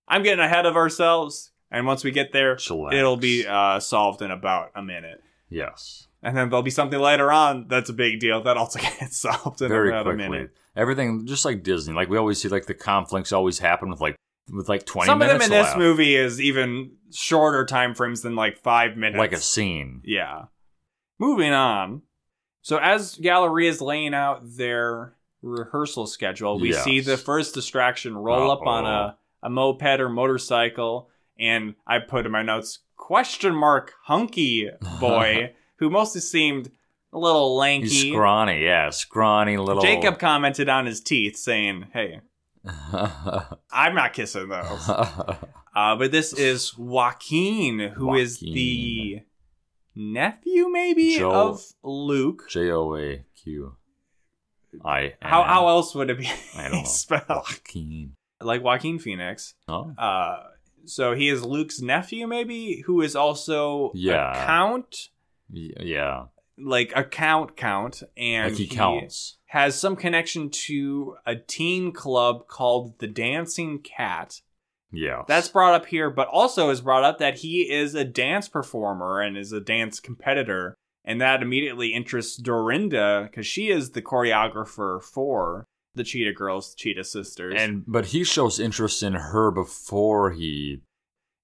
[0.07, 2.95] I'm getting ahead of ourselves, and once we get there, Chillax.
[2.95, 5.23] it'll be uh, solved in about a minute.
[5.51, 6.09] Yes.
[6.23, 9.61] And then there'll be something later on that's a big deal that also gets solved
[9.61, 10.29] in Very about a quickly.
[10.29, 10.51] minute.
[10.77, 11.93] Everything just like Disney.
[11.95, 14.17] Like we always see, like the conflicts always happen with like
[14.53, 18.35] with like twenty Some of them in this movie is even shorter time frames than
[18.37, 19.19] like five minutes.
[19.19, 20.01] like a scene.
[20.05, 20.45] Yeah.
[21.19, 22.03] Moving on.
[22.63, 26.83] So as Galleria is laying out their rehearsal schedule, we Yes.
[26.85, 32.27] see the first distraction roll up on a, a moped or motorcycle, and I put
[32.27, 34.71] in my notes question mark hunky
[35.01, 36.71] boy, who mostly seemed
[37.13, 37.89] a little lanky.
[37.89, 39.83] He's scrawny, yeah, scrawny little.
[39.83, 42.21] Jacob commented on his teeth, saying, "Hey,
[43.73, 44.91] I'm not kissing those."
[45.77, 49.23] Uh, but this is Joaquin, who is the
[49.97, 52.45] nephew, maybe Joe- of Luke.
[52.49, 53.75] J O A Q.
[54.85, 55.15] I.
[55.21, 56.85] How how else would it be I don't know.
[56.85, 57.25] spelled?
[57.29, 58.13] Joaquin.
[58.41, 59.55] Like Joaquin Phoenix.
[59.67, 59.93] Oh.
[59.99, 60.45] Uh,
[60.87, 64.31] so he is Luke's nephew, maybe, who is also Yeah.
[64.43, 65.09] a count,
[65.51, 66.27] Yeah.
[66.59, 69.39] like a count count, and Like he counts.
[69.47, 74.41] has some connection to a teen club called the Dancing Cat.
[74.93, 75.25] Yeah.
[75.27, 79.21] That's brought up here, but also is brought up that he is a dance performer
[79.21, 80.77] and is a dance competitor.
[81.05, 87.05] And that immediately interests Dorinda because she is the choreographer for the Cheetah Girls, Cheetah
[87.05, 87.55] Sisters.
[87.57, 90.81] and but he shows interest in her before he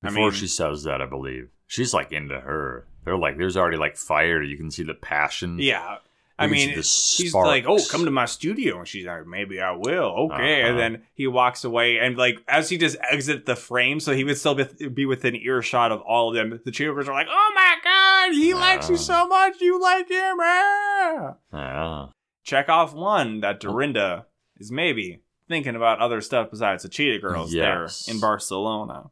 [0.03, 1.01] I before mean- she says that.
[1.03, 2.87] I believe she's like into her.
[3.05, 4.43] They're like there's already like fire.
[4.43, 5.59] You can see the passion.
[5.59, 5.99] yeah.
[6.39, 9.27] I You can see mean, she's like, "Oh, come to my studio," and she's like,
[9.27, 10.71] "Maybe I will." Okay, Uh-huh.
[10.71, 14.25] and then he walks away, and like as he just exits the frame, so he
[14.25, 16.59] would still be, be within earshot of all of them.
[16.65, 18.99] The Cheetah Girls are like, "Oh my god, he likes you Uh.
[18.99, 22.07] so much, you like him!" ah." Yeah.
[22.43, 24.25] check off one that Dorinda
[24.61, 28.05] is maybe thinking about other stuff besides the Cheetah Girls Yes.
[28.07, 29.11] there in Barcelona.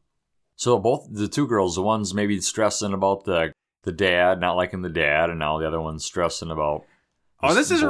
[0.57, 3.53] So both the two girls, the one's maybe stressing about the
[3.85, 6.85] the dad, not liking the dad, and now the other one's stressing about.
[7.43, 7.83] Oh, this is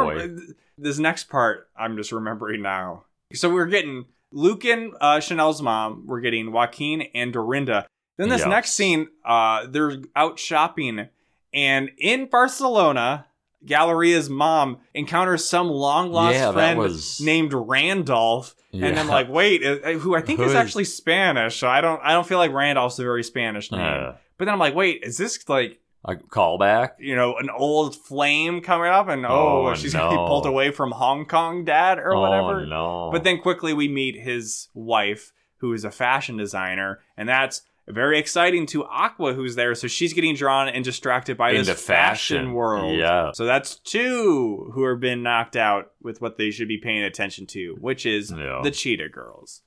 [0.77, 1.69] this next part.
[1.77, 3.05] I'm just remembering now.
[3.35, 6.05] So we're getting Luke and uh, Chanel's mom.
[6.07, 7.87] We're getting Joaquin and Dorinda.
[8.19, 8.49] Then this Yes.
[8.49, 11.09] next scene, uh, they're out shopping,
[11.55, 13.27] and in Barcelona,
[13.67, 18.55] Galleria's mom encounters some long lost Yeah, friend was- named Randolph.
[18.73, 19.01] And Yeah.
[19.01, 21.57] I'm like, wait, uh, who I think Who is is- actually Spanish.
[21.57, 23.81] So I don't, I don't feel like Randolph's a very Spanish name.
[23.81, 26.91] Uh, but then I'm like, wait, is this like a callback.
[27.01, 30.71] you know, an old flame coming up, and oh, Oh, she's gonna be pulled away
[30.71, 32.61] from Hong Kong, Dad, or whatever.
[32.61, 33.09] Oh no!
[33.13, 38.19] But then quickly we meet his wife, who is a fashion designer, and that's very
[38.19, 39.75] exciting to Aqua, who's there.
[39.75, 42.53] So she's getting drawn and distracted by Into this fashion, fashion.
[42.53, 42.97] world.
[42.99, 43.33] Yeah.
[43.33, 47.47] So that's two who have been knocked out with what they should be paying attention
[47.49, 48.61] to, which is Yeah.
[48.63, 49.63] the Cheetah Girls.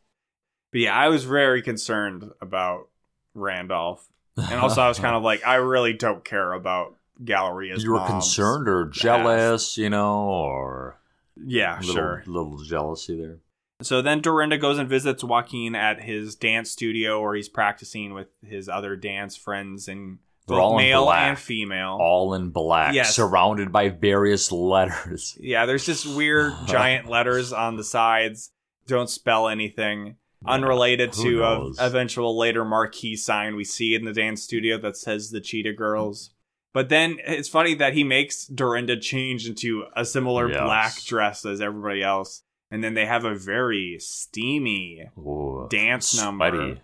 [0.72, 2.88] But yeah, I was very concerned about
[3.34, 4.08] Randolph.
[4.38, 8.06] And also, I was kind of like, I really don't care about Galleria's you were
[8.08, 10.98] concerned or jealous, you know, or
[11.36, 12.24] Yeah, little, sure.
[12.26, 13.38] little jealousy there.
[13.84, 18.28] So then Dorinda goes and visits Joaquin at his dance studio where he's practicing with
[18.46, 21.30] his other dance friends and They're both male black.
[21.30, 21.98] and female.
[22.00, 23.16] All in black, Yes.
[23.16, 25.38] surrounded by various letters.
[25.42, 28.52] Yeah, there's just weird giant letters on the sides.
[28.88, 30.16] Don't spell anything.
[30.46, 35.30] Unrelated to a eventual later marquee sign we see in the dance studio that says
[35.30, 36.32] the Cheetah Girls.
[36.74, 40.62] But then it's funny that he makes Dorinda change into a similar Yes.
[40.64, 42.42] black dress as everybody else.
[42.72, 46.78] And then they have a very steamy Ooh, Dance number.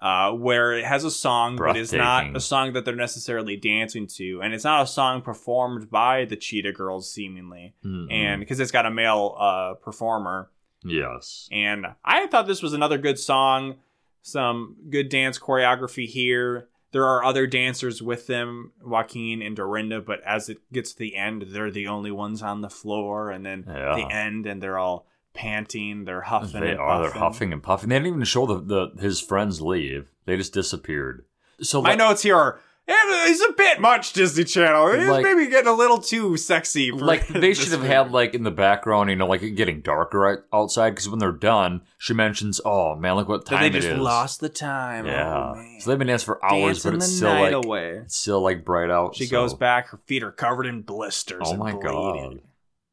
[0.00, 4.06] uh, where it has a song, but it's not a song that they're necessarily dancing
[4.06, 8.10] to, and it's not a song performed by the Cheetah Girls, seemingly, Mm-mm.
[8.12, 10.50] and because it's got a male uh, performer.
[10.84, 13.76] yes, And I thought this was another good song,
[14.22, 16.68] some good dance choreography here.
[16.92, 21.16] There are other dancers with them, Joaquin and Dorinda, but as it gets to the
[21.16, 23.94] end, they're the only ones on the floor, and then Yeah.
[23.96, 25.06] the end, and they're all
[25.38, 27.00] panting, they're huffing they and are.
[27.02, 27.22] They're puffing.
[27.22, 27.88] huffing and puffing.
[27.90, 28.60] They didn't even show the,
[28.94, 30.10] the his friends leave.
[30.26, 31.24] They just disappeared.
[31.60, 32.94] So My like, notes here are "Eh,
[33.30, 34.88] it's a bit much Disney Channel.
[34.88, 36.90] It's Like- maybe getting a little too sexy.
[36.90, 37.92] For like they should have movie.
[37.92, 40.90] had like in the background, you know, like it getting darker outside.
[40.90, 43.88] Because when they're done, she mentions, "Oh man, look what That time they it just
[43.94, 45.06] is." lost the time.
[45.06, 45.80] Yeah, Oh, man.
[45.80, 47.88] so they've been dancing for hours, Dancing but it's still night like away.
[47.98, 49.14] it's still like bright out.
[49.16, 49.88] She so- goes back.
[49.88, 51.42] Her feet are covered in blisters.
[51.44, 51.90] Oh and my bleeding.
[51.92, 52.40] god,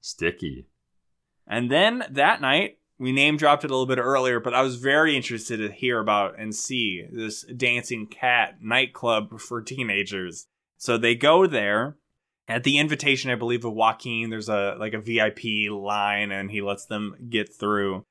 [0.01, 0.65] sticky.
[1.47, 4.77] And then that night, we name dropped it a little bit earlier, but I was
[4.77, 10.47] very interested to hear about and see this dancing cat nightclub for teenagers.
[10.77, 11.97] So they go there.
[12.47, 16.61] At the invitation, I believe, of Joaquin, there's a like a VIP line, and he
[16.61, 18.05] lets them get through.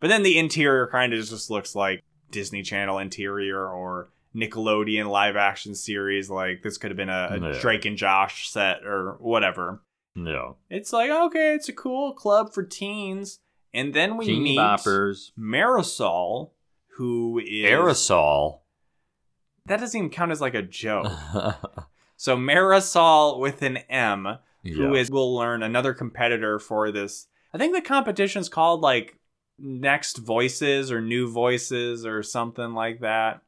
[0.00, 5.34] But then the interior kind of just looks like Disney Channel interior or Nickelodeon live
[5.36, 6.28] action series.
[6.30, 7.58] Like this could have been a, a Yeah.
[7.58, 9.82] Drake and Josh set or whatever.
[10.16, 13.38] Yeah, It's like, okay, it's a cool club for teens.
[13.72, 16.50] And then we teeny meet boppers, Marisol,
[16.96, 17.70] who is.
[17.70, 18.60] aerosol.
[19.66, 21.06] That doesn't even count as like a joke.
[22.16, 25.00] so Marisol with an M, who Yeah.
[25.00, 27.28] is, we'll learn, another competitor for this.
[27.54, 29.16] I think the competition's called like
[29.58, 33.42] Next Voices or New Voices or something like that.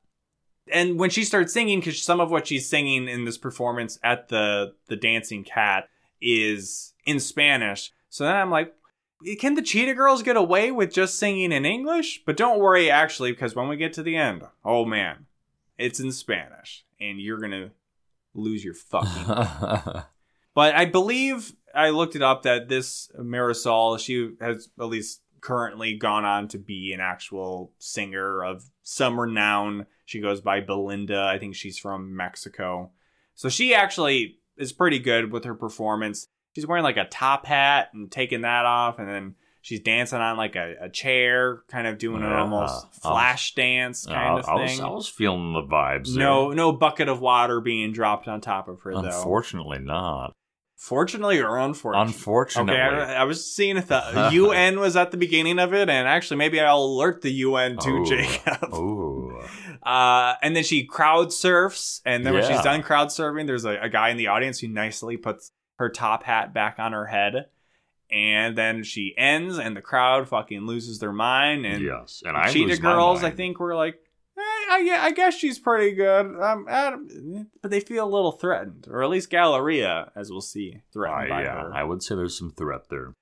[0.72, 4.28] And when she starts singing, because some of what she's singing in this performance at
[4.28, 5.88] the the dancing cat
[6.22, 7.92] is in Spanish.
[8.08, 8.74] So then I'm like,
[9.38, 12.22] can the Cheetah Girls get away with just singing in English?
[12.24, 15.26] But don't worry, actually, because when we get to the end, oh man,
[15.78, 17.70] it's in Spanish, and you're gonna
[18.34, 19.26] lose your fucking
[20.54, 25.96] but I believe I looked it up that this Marisol, she has at least currently
[25.96, 29.86] gone on to be an actual singer of some renown.
[30.04, 31.20] She goes by Belinda.
[31.20, 32.90] I think she's from Mexico.
[33.34, 36.26] So she actually is pretty good with her performance.
[36.54, 40.36] She's wearing like a top hat and taking that off, and then she's dancing on
[40.36, 42.40] like a, a chair, kind of doing an Yeah.
[42.42, 44.80] almost uh, I was- flash dance kind I, of I was, thing.
[44.84, 46.14] I was feeling the vibes.
[46.14, 46.24] there.
[46.24, 49.00] no, no bucket of water being dropped on top of her though.
[49.04, 50.32] unfortunately not.
[50.76, 52.08] Fortunately or unfortunately?
[52.12, 55.88] Unfortunately, Okay, I, I was seeing if the UN was at the beginning of it,
[55.88, 58.04] and actually maybe I'll alert the UN to.
[58.08, 58.74] Jacob.
[58.74, 59.11] Ooh.
[59.82, 63.80] Uh, and then she crowd surfs, and then when she's done crowd surfing, there's a,
[63.80, 67.46] a guy in the audience who nicely puts her top hat back on her head,
[68.08, 72.52] and then she ends, and the crowd fucking loses their mind, and yes, and I
[72.52, 73.96] Cheetah Girls, I think, were like,
[74.38, 76.40] eh, I, I guess she's pretty good.
[76.40, 81.28] Um, but they feel a little threatened, or at least Galleria, as we'll see, threatened
[81.28, 81.74] by yeah, her.
[81.74, 83.14] I would say there's some threat there.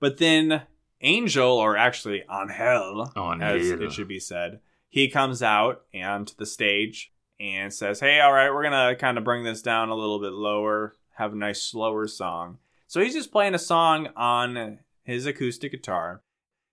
[0.00, 0.64] But then
[1.00, 3.42] Angel, or actually Angel, Angel.
[3.42, 4.60] as it should be said,
[4.94, 8.94] he comes out and to the stage and says, Hey, all right, we're going to
[8.94, 12.58] kind of bring this down a little bit lower, have a nice slower song.
[12.86, 16.22] So he's just playing a song on his acoustic guitar.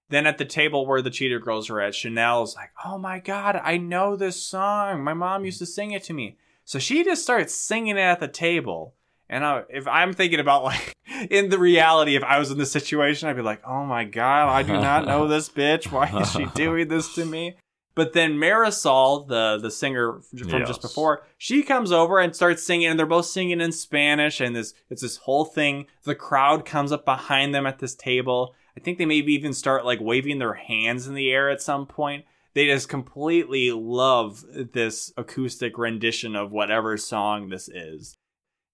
[0.09, 3.59] Then at the table where the Cheetah Girls are at, Chanel's like, Oh my God,
[3.63, 5.03] I know this song.
[5.03, 6.37] My mom used to sing it to me.
[6.63, 8.93] So she just starts singing it at the table.
[9.31, 10.95] And I, if I'm thinking about like
[11.31, 14.49] in the reality, if I was in this situation, I'd be like, "Oh my god,
[14.49, 15.91] I do not know this bitch.
[15.91, 17.55] Why is she doing this to me?"
[17.93, 22.87] But then Marisol, the the singer from just before, she comes over and starts singing,
[22.87, 25.87] and they're both singing in Spanish, and this it's this whole thing.
[26.03, 28.55] The crowd comes up behind them at this table.
[28.77, 31.85] I think they maybe even start like waving their hands in the air at some
[31.85, 32.25] point.
[32.53, 38.17] They just completely love this acoustic rendition of whatever song this is.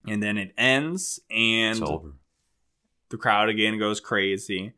[0.08, 1.80] And then it ends, and
[3.10, 4.74] the crowd again goes crazy.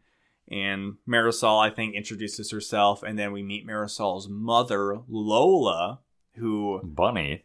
[0.52, 6.00] And Marisol, I think, introduces herself, and then we meet Marisol's mother, Lola,
[6.36, 7.44] who Bunny.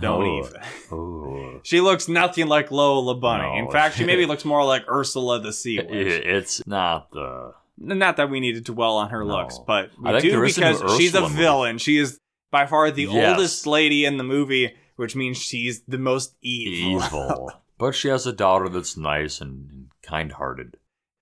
[0.00, 0.38] don't Oh.
[0.38, 0.60] even.
[0.92, 1.60] Oh.
[1.64, 3.58] She looks nothing like Lola Bunny.
[3.58, 5.90] In fact, she maybe looks more like Ursula the Sea Witch.
[5.90, 7.52] It's not the.
[7.76, 9.36] Not that we need to dwell on her No.
[9.36, 11.78] looks, but we I do there is some because she's a villain.
[11.78, 12.18] She is
[12.50, 13.36] by far the Yes.
[13.36, 17.02] oldest lady in the movie, which means she's the most evil.
[17.02, 17.52] evil.
[17.78, 20.76] but she has a daughter that's nice and kind hearted.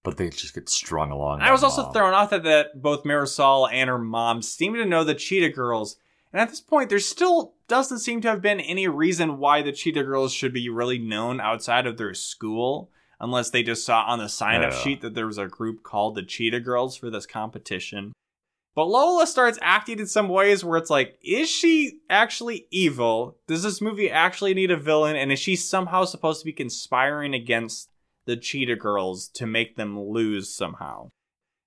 [0.09, 1.43] But they just get strung along.
[1.43, 1.93] I was also mom.
[1.93, 5.97] thrown off that, that both Marisol and her mom seem to know the Cheetah Girls.
[6.33, 9.73] And at this point, there still doesn't seem to have been any reason why the
[9.73, 12.91] Cheetah Girls should be really known outside of their school,
[13.21, 14.79] unless they just saw on the sign up Yeah.
[14.79, 18.13] sheet that there was a group called the Cheetah Girls for this competition.
[18.75, 23.37] But Lola starts acting in some ways where it's like, is she actually evil?
[23.49, 25.17] Does this movie actually need a villain?
[25.17, 27.91] And is she somehow supposed to be conspiring against
[28.29, 31.09] the Cheetah Girls to make them lose somehow?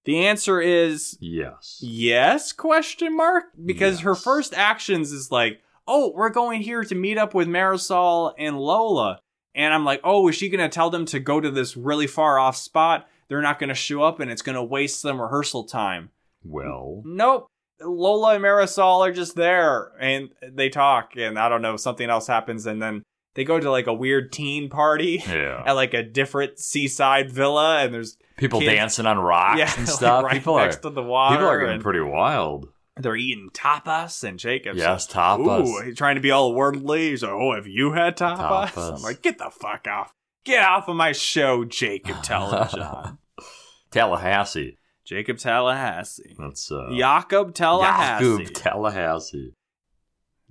[0.06, 1.80] The answer is Yes.
[1.82, 7.18] yes question mark because her first actions is like, "Oh, we're going here to meet
[7.18, 9.20] up with Marisol and Lola."
[9.54, 12.08] And I'm like, "Oh, is she going to tell them to go to this really
[12.08, 13.08] far off spot?
[13.28, 16.10] They're not going to show up and it's going to waste some rehearsal time."
[16.44, 17.48] Well, Nope.
[17.84, 22.28] Lola and Marisol are just there and they talk and I don't know, something else
[22.28, 23.02] happens and then
[23.34, 25.64] they go to like a weird teen party yeah.
[25.66, 29.88] at like a different seaside villa and there's People kids- dancing on rocks yeah, and
[29.88, 30.24] like, stuff.
[30.24, 32.68] right people are next to the water people are getting pretty wild.
[32.98, 35.68] they're eating tapas and Jacob's Yes, like, tapas.
[35.88, 37.10] Ooh, trying to be all worldly.
[37.12, 38.96] He's like, "Oh, have you had tapas?" Tapas.
[38.98, 40.12] I'm like, "Get the fuck off!
[40.44, 43.18] Get off of my show, Jacob Telejohn."
[43.92, 44.78] Tallahassee.
[45.06, 46.36] Jacob Tallahassee.
[46.38, 48.38] That's uh, Jacob Tallahassee.
[48.38, 49.54] Jacob Tallahassee.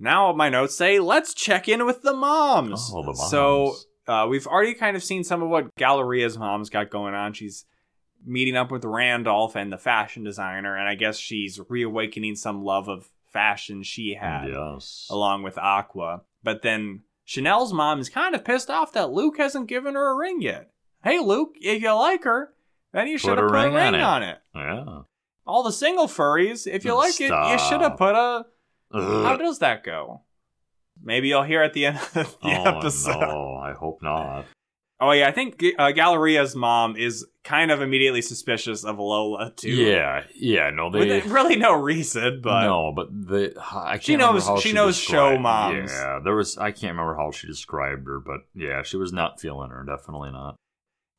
[0.01, 3.29] Now my notes say, "Let's check in with the moms." Oh, the moms.
[3.29, 3.75] So
[4.07, 7.33] uh, we've already kind of seen some of what Galleria's mom's got going on.
[7.33, 7.65] She's
[8.25, 12.87] meeting up with Randolph and the fashion designer, and I guess she's reawakening some love
[12.87, 14.49] of fashion she had.
[14.49, 15.07] yes.
[15.09, 16.21] along with Aqua.
[16.43, 20.15] But then Chanel's mom is kind of pissed off that Luke hasn't given her a
[20.15, 20.69] ring yet.
[21.03, 22.53] Hey, Luke, if you like her,
[22.91, 24.01] then you should have put a ring ring on it.
[24.01, 24.37] on it.
[24.53, 25.01] Yeah.
[25.47, 28.45] All the single furries, if you like it, you should have put a.
[28.93, 30.21] How does that go?
[31.03, 33.19] Maybe you'll hear at the end of the oh episode.
[33.19, 33.55] no!
[33.55, 34.45] I hope not.
[34.99, 39.71] Oh yeah, I think uh, Galleria's mom is kind of immediately suspicious of Lola too.
[39.71, 40.69] Yeah, yeah.
[40.69, 40.99] No, they.
[40.99, 44.95] with really no reason, but no, but the I can't She knows- how she knows
[44.95, 45.91] show moms.
[45.91, 46.57] Yeah, there was.
[46.59, 49.83] I can't remember how she described her, but yeah, she was not feeling her.
[49.83, 50.55] Definitely not.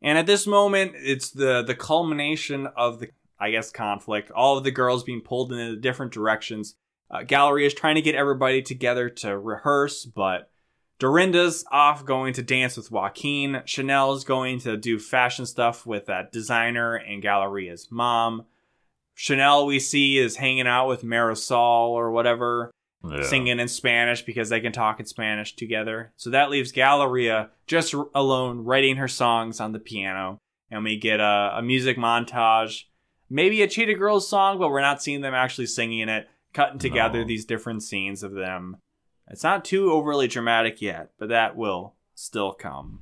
[0.01, 3.09] And at this moment, it's the the culmination of the
[3.41, 4.31] I guess conflict.
[4.31, 6.77] All of the girls being pulled in different directions.
[7.13, 10.51] Uh, Gallery is trying to get everybody together to rehearse, but
[10.99, 13.63] Dorinda's off going to dance with Joaquin.
[13.67, 18.45] Chanel's going to do fashion stuff with that designer and Galleria's mom.
[19.15, 22.71] Chanel, we see, is hanging out with Marisol or whatever
[23.05, 23.23] Yeah.
[23.23, 26.13] singing in Spanish because they can talk in Spanish together.
[26.17, 30.39] So that leaves Galleria just alone writing her songs on the piano.
[30.71, 32.85] And we get a, a music montage,
[33.29, 37.21] maybe a Cheetah Girls song, but we're not seeing them actually singing it, cutting together
[37.21, 37.27] No.
[37.27, 38.77] these different scenes of them.
[39.29, 43.01] It's not too overly dramatic yet, but that will still come.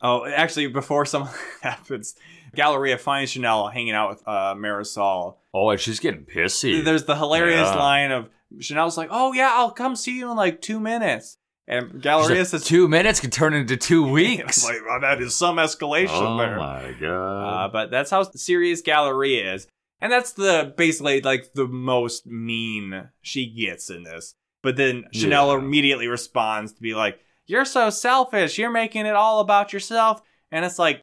[0.00, 2.14] Oh, actually, before something happens,
[2.54, 6.82] Galleria finds Chanel hanging out with uh, Marisol Oh, and she's getting pissy.
[6.82, 7.76] there's the hilarious Yeah.
[7.76, 8.28] line of
[8.60, 11.36] Chanel's like, "Oh yeah, I'll come see you in like two minutes,"
[11.68, 14.64] and Galleria like, says, two minutes can turn into two weeks.
[14.64, 16.26] like, well, that is some escalation there.
[16.26, 16.56] oh there.
[16.58, 17.72] my Uh, god!
[17.72, 19.66] but that's how serious Galleria is,
[20.02, 24.34] and that's the basically like the most mean she gets in this.
[24.62, 25.58] But then Chanel Yeah.
[25.58, 28.58] immediately responds to be like, "You're so selfish.
[28.58, 31.00] You're making it all about yourself," and it's like.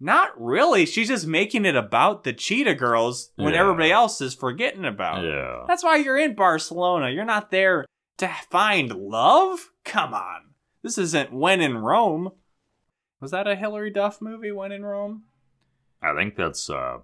[0.00, 0.86] Not really.
[0.86, 3.58] She's just making it about the Cheetah Girls when Yeah.
[3.58, 5.24] everybody else is forgetting about.
[5.24, 5.64] Yeah.
[5.66, 7.10] That's why you're in Barcelona.
[7.10, 7.84] You're not there
[8.18, 9.72] to find love.
[9.84, 10.54] Come on.
[10.84, 12.30] This isn't When in Rome.
[13.20, 15.24] Was that a Hilary Duff movie, When in Rome?
[16.00, 16.70] I think that's.
[16.70, 16.98] uh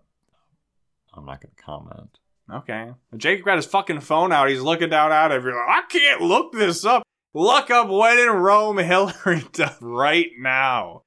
[1.17, 2.19] I'm not going to comment.
[2.53, 2.93] Okay.
[3.17, 4.49] Jacob got his fucking phone out.
[4.49, 5.43] He's looking down at it.
[5.43, 7.03] You're like, I can't look this up.
[7.33, 11.03] Look up When in Rome, Hilary Duff right now.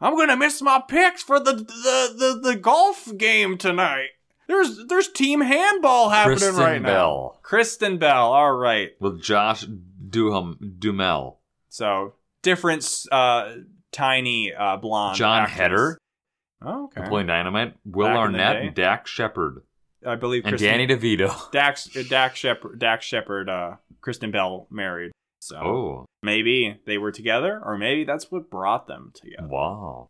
[0.00, 4.10] I'm gonna miss my picks for the the the, the golf game tonight.
[4.46, 6.88] There's there's team handball happening Kristen right now.
[6.88, 8.32] Bell Kristen Bell.
[8.32, 8.90] All right.
[9.00, 11.36] with Josh Duham Dumel.
[11.68, 13.54] So different, uh,
[13.90, 15.16] tiny uh, blonde.
[15.16, 15.48] John.
[15.48, 15.98] Heder,
[16.62, 17.02] Oh, okay.
[17.02, 19.62] Napoleon Dynamite, Will Back Arnett, and Dak Shepard,
[20.06, 21.50] I believe and Kristen, Danny DeVito.
[21.52, 25.12] Dax uh, Dax Shepard Dax Shepard uh, Kristen Bell married.
[25.40, 29.46] So Oh, maybe they were together, or maybe that's what brought them together.
[29.48, 30.08] wow.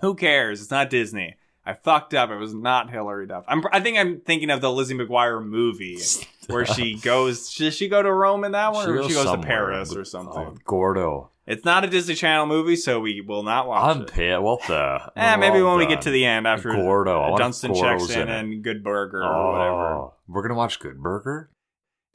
[0.00, 0.60] Who cares?
[0.62, 1.36] It's not Disney.
[1.66, 2.30] I fucked up.
[2.30, 3.44] It was not Hilary Duff.
[3.48, 5.98] I'm, I think I'm thinking of the Lizzie McGuire movie
[6.46, 7.54] where she goes.
[7.54, 10.34] Does she go to Rome in that one, or she goes to Paris or something?
[10.36, 11.30] oh, Gordo.
[11.46, 14.12] It's not a Disney Channel movie, so we will not watch I'm it.
[14.12, 14.40] pissed.
[14.40, 15.12] What the?
[15.16, 17.34] Eh, maybe when we get to the end after Gordo.
[17.34, 20.10] Uh, Dunstan Gordo's checks in, in and Good Burger oh, or whatever.
[20.28, 21.50] We're gonna watch Good Burger.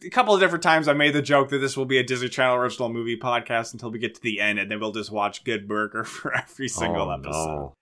[0.03, 2.29] A couple of different times I made the joke that this will be a Disney
[2.29, 5.43] Channel original movie podcast until we get to the end, and then we'll just watch
[5.43, 7.31] Good Burger for every single oh, episode.
[7.31, 7.73] No.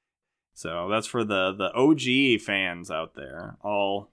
[0.57, 3.57] So that's for the the OG fans out there.
[3.61, 4.09] All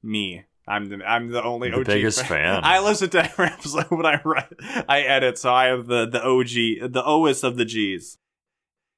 [0.00, 0.44] me.
[0.64, 2.60] I'm the I'm the only The OG biggest fan.
[2.62, 4.52] I listen to every episode when I write,
[4.88, 8.16] I edit, so I have the the OG, the OS of the G's.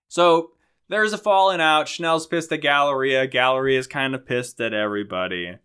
[0.08, 0.50] So
[0.90, 1.88] there's a falling out.
[1.88, 3.26] Chanel's pissed at Galleria.
[3.26, 5.56] Galleria's kind of pissed at everybody,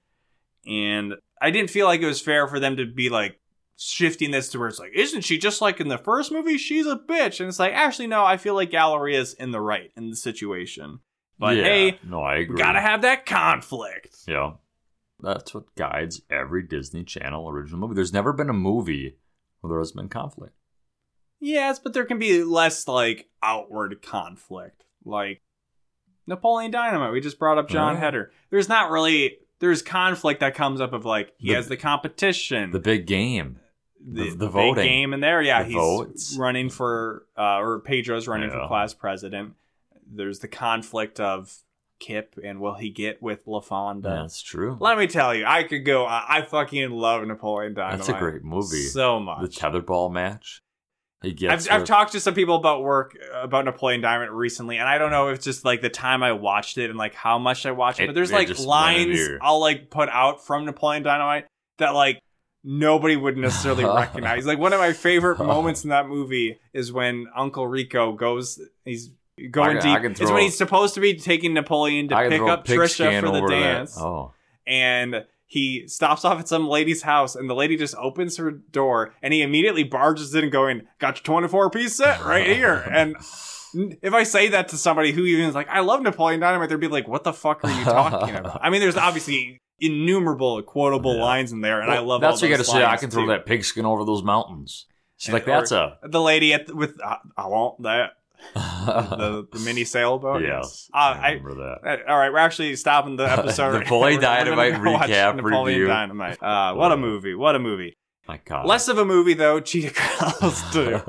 [0.66, 3.42] and I didn't feel like it was fair for them to be like
[3.76, 6.58] shifting this to where it's like, isn't she just like in the first movie?
[6.58, 8.24] She's a bitch, and it's like, actually, no.
[8.24, 11.00] I feel like Galleria's in the right in the situation.
[11.38, 11.64] But Yeah.
[11.64, 12.58] hey, no, I agree.
[12.58, 14.16] gotta have that conflict.
[14.28, 14.54] Yeah.
[15.20, 17.96] That's what guides every Disney Channel original movie.
[17.96, 19.18] There's never been a movie
[19.62, 20.54] where there has been conflict.
[21.40, 24.84] Yes, but there can be less like outward conflict.
[25.04, 25.42] Like
[26.28, 28.00] Napoleon Dynamite, we just brought up John Oh.
[28.00, 28.32] Heder.
[28.50, 32.72] There's not really there's conflict that comes up of like he The- has the competition,
[32.72, 33.60] The big game.
[34.06, 34.84] the, the big voting.
[34.86, 35.42] game in there.
[35.42, 36.38] Yeah, The he's votes.
[36.38, 39.54] running for uh, or Pedro's running for class president.
[40.10, 41.54] There's the conflict of
[42.00, 44.04] Kip and will he get with LaFawnduh?
[44.04, 44.78] That's true.
[44.80, 46.06] Let me tell you, I could go.
[46.06, 48.00] I, I fucking love Napoleon Dynamite.
[48.00, 48.84] That's a great movie.
[48.84, 49.42] So much.
[49.42, 50.62] the tetherball match.
[51.22, 51.68] He gets.
[51.68, 55.10] I've, I've talked to some people about work about Napoleon Dynamite recently, and I don't
[55.10, 57.72] know if it's just like the time I watched it and like how much I
[57.72, 60.66] watched it, It- but there's like just went in lines I'll like put out from
[60.66, 61.46] Napoleon Dynamite
[61.80, 62.20] that like
[62.64, 64.46] nobody would necessarily recognize.
[64.46, 69.10] Like one of my favorite moments in that movie is when Uncle Rico goes, he's
[69.52, 70.02] going I can- I deep.
[70.04, 73.42] can It's when he's supposed to be taking Napoleon to pick up Trisha for the
[73.42, 73.50] that.
[73.50, 74.34] dance Oh,
[74.66, 79.14] and he stops off at some lady's house and the lady just opens her door
[79.22, 83.16] and he immediately barges in going got your 24 piece set right here and
[84.02, 86.80] if i say that to somebody who even is like i love napoleon dynamite they'd
[86.80, 91.16] be like what the fuck are you talking about i mean there's obviously innumerable quotable
[91.18, 91.24] Yeah.
[91.24, 92.86] lines in there and i love That's all what you those gotta say.
[92.86, 93.28] I can throw too.
[93.30, 94.88] that pigskin over those mountains.
[95.18, 95.98] She's And- like, that's a.
[96.04, 96.98] the lady at the, with
[97.38, 98.12] I want that
[98.54, 100.90] the, the mini sailboat yes.
[100.94, 102.02] uh, I I, remember that.
[102.06, 103.80] Uh, All right, we're actually stopping the episode.
[103.80, 104.34] Napoleon now.
[104.40, 104.74] We're gonna Dynamite
[105.10, 105.88] recap Napoleon review.
[105.88, 106.44] Dynamite.
[106.44, 107.34] Uh, what a Uh, movie!
[107.36, 107.98] What a movie!
[108.28, 108.66] My God.
[108.66, 109.60] Less of a movie though.
[109.60, 109.94] Cheetah
[110.42, 111.02] Girls too.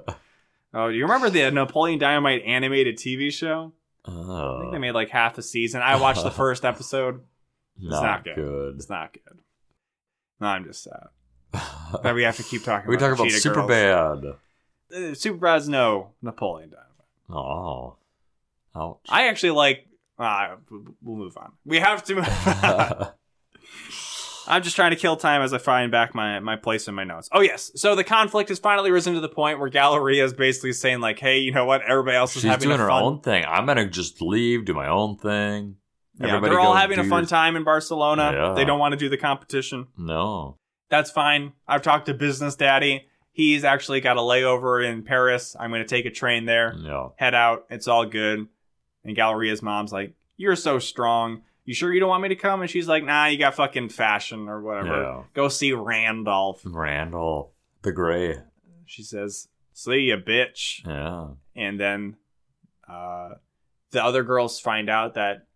[0.75, 3.73] oh, do you remember the Napoleon Dynamite animated TV show?
[4.05, 5.83] I think they Oh, made like half a season.
[5.83, 7.23] I watched the first episode.
[7.79, 8.35] not, not good.
[8.37, 8.75] good.
[8.77, 9.39] It's not good.
[10.41, 11.09] No, I'm just sad
[12.03, 12.89] that we have to keep talking.
[12.91, 14.21] we about talk about Cheetah super Girls.
[14.93, 14.99] bad.
[15.11, 16.86] Uh, Superbad's no Napoleon Dynamite.
[17.31, 17.97] Oh,
[18.75, 18.99] ouch.
[19.09, 19.87] I actually like.
[20.19, 20.57] Uh,
[21.03, 21.53] we'll move on.
[21.65, 22.27] We have to move.
[24.49, 27.03] I'm just trying to kill time as I find back my, my place in my
[27.03, 27.29] notes.
[27.33, 30.73] Oh yes, so the conflict has finally risen to the point where Galleria is basically
[30.73, 31.83] saying like, "Hey, you know what?
[31.83, 33.03] Everybody else is She's having doing a her fun.
[33.03, 33.45] own thing.
[33.47, 35.77] I'm gonna just leave, do my own thing.
[36.21, 38.31] Yeah, they're all having a fun your- time in Barcelona.
[38.33, 38.55] Yeah.
[38.55, 39.89] They don't want to do the competition.
[39.99, 40.59] No.
[40.89, 41.53] That's fine.
[41.67, 43.09] I've talked to Business Daddy.
[43.37, 45.55] He's actually got a layover in Paris.
[45.61, 46.73] I'm going to take a train there.
[46.73, 47.13] No.
[47.19, 47.67] Head out.
[47.69, 48.49] It's all good.
[49.05, 51.43] And Galleria's mom's like, "You're so strong.
[51.67, 53.91] You sure you don't want me to come?" And she's like, "Nah, you got fucking
[53.91, 55.03] fashion or whatever.
[55.03, 55.23] Yeah.
[55.35, 57.51] Go see Randolph." Randolph,
[57.83, 58.39] the Gray.
[58.87, 61.35] She says, "See ya, bitch." Yeah.
[61.55, 62.17] and then
[62.89, 63.33] uh,
[63.91, 65.47] the other girls find out that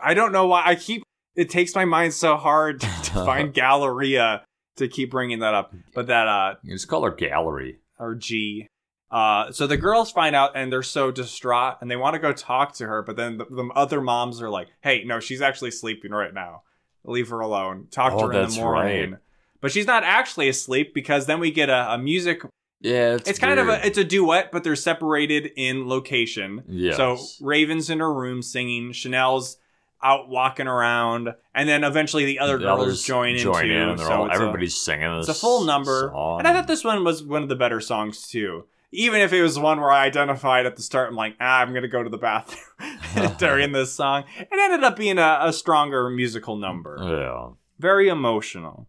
[0.00, 1.02] I don't know why I keep
[1.34, 4.44] it takes my mind so hard to find Galleria
[4.78, 7.78] to keep bringing that up, but that uh You just call her Gallery.
[7.98, 8.66] or G
[9.10, 12.32] Uh, so the girls find out and they're so distraught and they want to go
[12.32, 15.70] talk to her, but then the, the other moms are like, "Hey, no, she's actually
[15.70, 16.62] sleeping right now.
[17.04, 17.86] Leave her alone.
[17.90, 19.20] Talk Oh, to her in the morning." right.
[19.60, 22.42] But she's not actually asleep because then we get a, a music.
[22.80, 26.62] Yeah, it's, It's, kind of a it's a duet, but they're separated in location.
[26.68, 26.92] Yeah.
[26.94, 29.56] So Raven's in her room singing, Chanel's
[30.02, 33.70] out walking around, and then eventually the other The girls join in join too.
[33.72, 33.88] in.
[33.90, 35.28] and so all, it's a- everybody's singing this.
[35.28, 36.10] it's a full number.
[36.14, 36.38] song.
[36.38, 38.64] And I thought this one was one of the better songs too.
[38.90, 41.74] Even if it was one where I identified at the start, I'm like, ah, I'm
[41.74, 44.24] gonna go to the bathroom during this song.
[44.38, 46.96] It ended up being a, a stronger musical number.
[47.00, 47.48] Yeah.
[47.78, 48.88] Very emotional.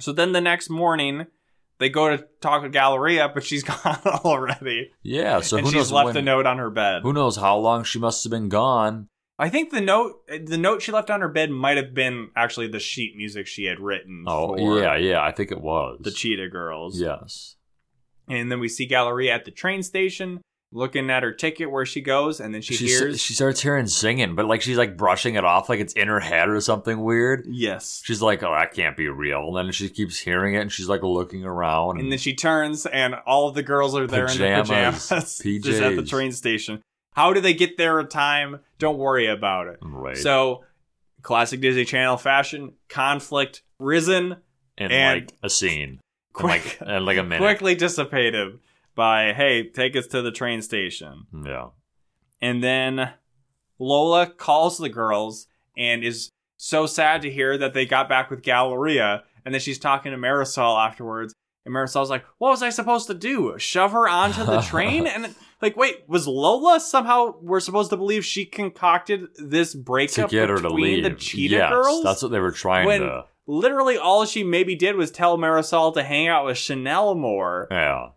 [0.00, 1.26] So then the next morning,
[1.78, 4.90] they go to talk to Galleria, but she's gone already.
[5.02, 5.40] Yeah.
[5.42, 7.02] So and who she's knows left when, a note on her bed.
[7.02, 9.08] Who knows how long she must have been gone?
[9.40, 12.68] I think the note the note she left on her bed might have been actually
[12.68, 15.22] the sheet music she had written Oh, yeah, yeah.
[15.22, 15.98] I think it was.
[16.02, 17.00] the Cheetah Girls.
[17.00, 17.56] Yes.
[18.28, 22.00] And then we see Galleria at the train station looking at her ticket where she
[22.00, 25.34] goes, and then she, She, hears she starts hearing singing, but like she's like brushing
[25.34, 27.44] it off like it's in her head or something weird.
[27.48, 28.02] Yes.
[28.04, 29.56] She's like, oh, that can't be real.
[29.56, 31.98] And then she keeps hearing it and she's like looking around.
[31.98, 35.38] And then she turns and all of the girls are there in Pajamas, their pajamas.
[35.64, 36.82] Just at the train station.
[37.14, 38.60] How do they get there in time?
[38.80, 39.78] Don't worry about it.
[39.82, 40.16] right.
[40.16, 40.64] So
[41.22, 44.36] classic Disney Channel fashion, conflict risen,
[44.76, 46.00] in and- like a scene.
[46.38, 47.38] In like, in like a minute.
[47.40, 48.58] quickly dissipated
[48.94, 51.26] by hey, take us to the train station.
[51.44, 51.68] Yeah.
[52.40, 53.10] And then
[53.78, 58.42] Lola calls the girls and is so sad to hear that they got back with
[58.42, 59.24] Galleria.
[59.44, 61.34] And then she's talking to Marisol afterwards.
[61.66, 63.54] And Marisol's like, What was I supposed to do?
[63.58, 65.06] Shove her onto the train?
[65.06, 70.30] and like, wait, was Lola somehow we're supposed to believe she concocted this To breakup
[70.30, 71.04] get her to between leave.
[71.04, 72.02] the Cheetah yes, girls?
[72.04, 73.24] That's what they were trying When- to.
[73.46, 77.66] Literally all she maybe did was tell Marisol to hang out with Chanel more.
[77.70, 78.10] Yeah.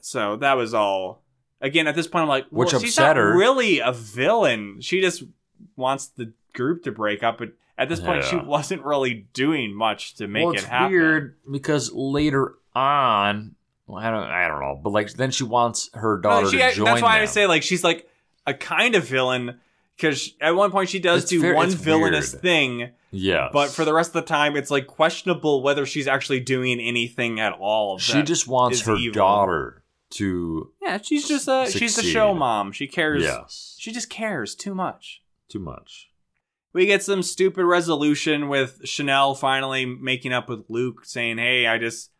[0.00, 1.22] So that was all.
[1.60, 3.36] Again, at this point, I'm like, well, Which she's upset not her.
[3.36, 4.78] really a villain.
[4.80, 5.24] She just
[5.76, 7.36] wants the group to break up.
[7.38, 10.92] But at this point, she wasn't really doing much to make well, it happen.
[10.92, 13.56] weird because later on,
[13.88, 16.72] well, I don't, I don't know, but like then she wants her daughter she- to
[16.72, 18.08] join that's why I say like she's like
[18.46, 19.58] a kind of villain
[19.96, 22.42] because at one point she does It's do ver- one villainous weird.
[22.42, 26.38] thing, Yeah, but for the rest of the time, it's like questionable whether she's actually
[26.40, 27.98] doing anything at all.
[27.98, 29.14] she just wants her evil.
[29.14, 32.70] daughter to yeah, she's just a she's a show mom.
[32.72, 33.22] She cares.
[33.22, 35.20] yes, She just cares too much.
[35.48, 36.08] too much.
[36.72, 41.76] We get some stupid resolution with Chanel finally making up with Luke, saying, "Hey, I
[41.78, 42.10] just,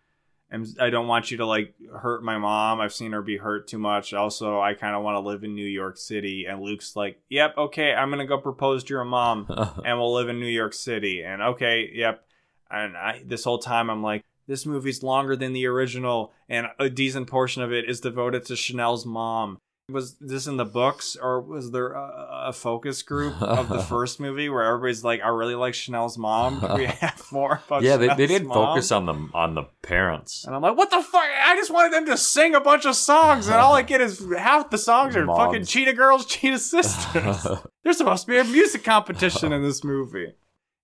[0.53, 2.81] am, I don't want you to like hurt my mom.
[2.81, 4.13] I've seen her be hurt too much.
[4.13, 7.57] Also, I kind of want to live in New York City." And Luke's like, "Yep,
[7.59, 9.47] okay, I'm gonna go propose to your mom,
[9.85, 12.25] and we'll live in New York City." And okay, yep.
[12.71, 16.91] And I, this whole time, I'm like, this movie's longer than the original, and a
[16.91, 19.59] decent portion of it is devoted to Chanel's mom.
[19.91, 24.21] Was this in the books, or was there a, a focus group of the first
[24.21, 26.61] movie where everybody's like, "I really like Chanel's mom"?
[26.77, 28.55] We have more about yeah, they, they did mom?
[28.55, 30.45] focus on the on the parents.
[30.45, 31.23] And I'm like, what the fuck?
[31.23, 34.23] I just wanted them to sing a bunch of songs, and all I get is
[34.37, 35.39] half the songs are Moms.
[35.39, 37.47] fucking Cheetah Girls, Cheetah Sisters.
[37.83, 40.35] There's supposed to be a music competition in this movie.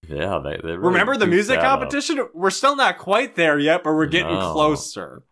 [0.09, 1.79] yeah, they, they really Remember the music that up.
[1.81, 2.27] competition?
[2.33, 4.53] We're still not quite there yet, but we're getting No.
[4.55, 5.25] closer.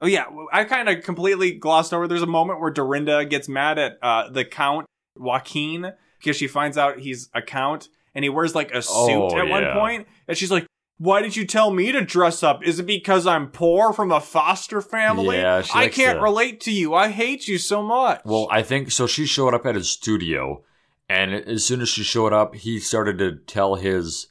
[0.00, 2.06] Oh yeah, I kind of completely glossed over.
[2.06, 4.86] There's a moment where Dorinda gets mad at uh, the Count
[5.16, 9.38] Joaquin because she finds out he's a count and he wears like a suit Oh,
[9.38, 10.66] at one point, and she's like,
[10.98, 12.62] "Why did you tell me to dress up?
[12.64, 15.38] Is it because I'm poor from a foster family?
[15.38, 16.94] Yeah, I can't to- relate to you.
[16.94, 19.06] I hate you so much." Well, I think so.
[19.06, 20.62] She showed up at his studio,
[21.08, 24.28] and as soon as she showed up, he started to tell his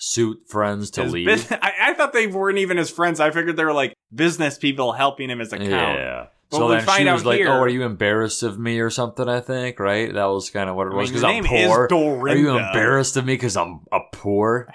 [0.00, 1.26] suit friends to His leave.
[1.26, 3.20] bus- I, I thought they weren't even his friends.
[3.20, 5.62] I figured they were like business people helping him as a.
[5.62, 6.26] Yeah.
[6.50, 8.90] But so then she was like, oh, here- "Oh, are you embarrassed of me or
[8.90, 10.12] something?" I think, right?
[10.12, 11.86] That was kind of what it was because I'm poor.
[11.92, 14.72] Are you embarrassed of me because I'm a poor?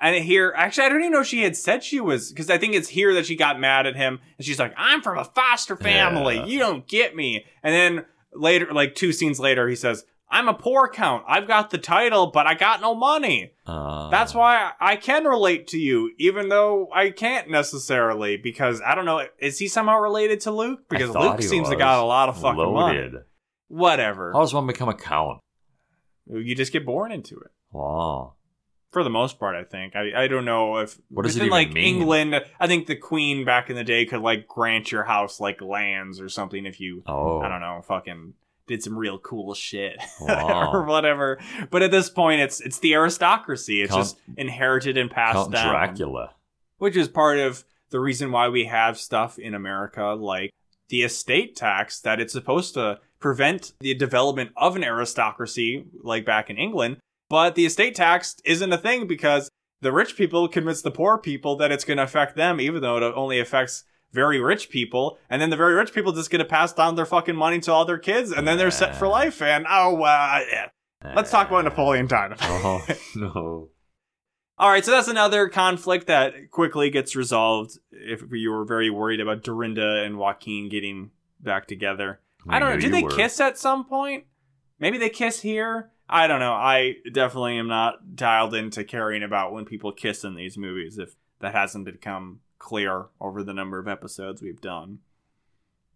[0.00, 2.58] And here, actually, I don't even know if she had said she was, because I
[2.58, 5.24] think it's here that she got mad at him, and she's like, "I'm from a
[5.24, 6.38] foster family.
[6.38, 6.46] Yeah.
[6.46, 8.04] You don't get me." And then
[8.34, 11.24] later, like two scenes later, he says, "I'm a poor count.
[11.28, 13.52] I've got the title, but I got no money.
[13.66, 18.96] Uh, That's why I can relate to you, even though I can't necessarily, because I
[18.96, 19.24] don't know.
[19.38, 20.88] Is he somehow related to Luke?
[20.88, 22.98] Because Luke seems to got a lot of fucking money.
[22.98, 23.14] loaded.
[23.68, 24.32] Whatever.
[24.32, 25.40] How does one become a count?
[26.26, 27.50] You just get born into it.
[27.72, 28.34] Wow.
[28.90, 29.96] for the most part, I think.
[29.96, 31.96] I, I don't know if What does it even like mean?
[31.96, 32.44] England.
[32.60, 36.20] I think the Queen back in the day could like grant your house like lands
[36.20, 38.34] or something if you Oh, I don't know fucking
[38.66, 40.70] did some real cool shit Wow.
[40.72, 41.38] or whatever.
[41.70, 43.82] But at this point, it's it's the aristocracy.
[43.82, 46.34] It's Count- just inherited and passed Count down, Dracula.
[46.78, 50.50] which is part of the reason why we have stuff in America like
[50.88, 56.50] the estate tax that it's supposed to prevent the development of an aristocracy like back
[56.50, 56.96] in England.
[57.28, 59.50] But the estate tax isn't a thing because
[59.80, 62.96] the rich people convince the poor people that it's going to affect them, even though
[62.98, 65.18] it only affects very rich people.
[65.30, 67.72] And then the very rich people just going to pass down their fucking money to
[67.72, 69.42] all their kids, and then they're set for life.
[69.42, 70.68] And oh, uh, yeah.
[71.14, 72.40] let's talk about Napoleon Dynamite.
[72.42, 73.68] Oh no.
[74.58, 79.20] All right, so that's another conflict that quickly gets resolved if you were very worried
[79.20, 81.10] about Dorinda and Joaquin getting
[81.40, 82.20] back together.
[82.48, 82.80] I, don't know.
[82.80, 83.10] Did they were.
[83.10, 84.24] kiss at some point?
[84.78, 85.90] Maybe they kiss here.
[86.08, 86.52] I don't know.
[86.52, 91.16] I definitely am not dialed into caring about when people kiss in these movies if
[91.40, 95.00] that hasn't become clear over the number of episodes we've done.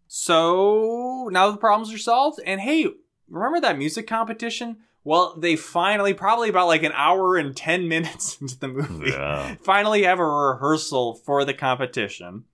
[0.09, 2.41] So now the problems are solved.
[2.45, 2.87] And hey,
[3.29, 4.79] remember that music competition?
[5.05, 9.55] Well, they finally, probably about like an hour and 10 minutes into the movie, Yeah.
[9.63, 12.45] finally have a rehearsal for the competition.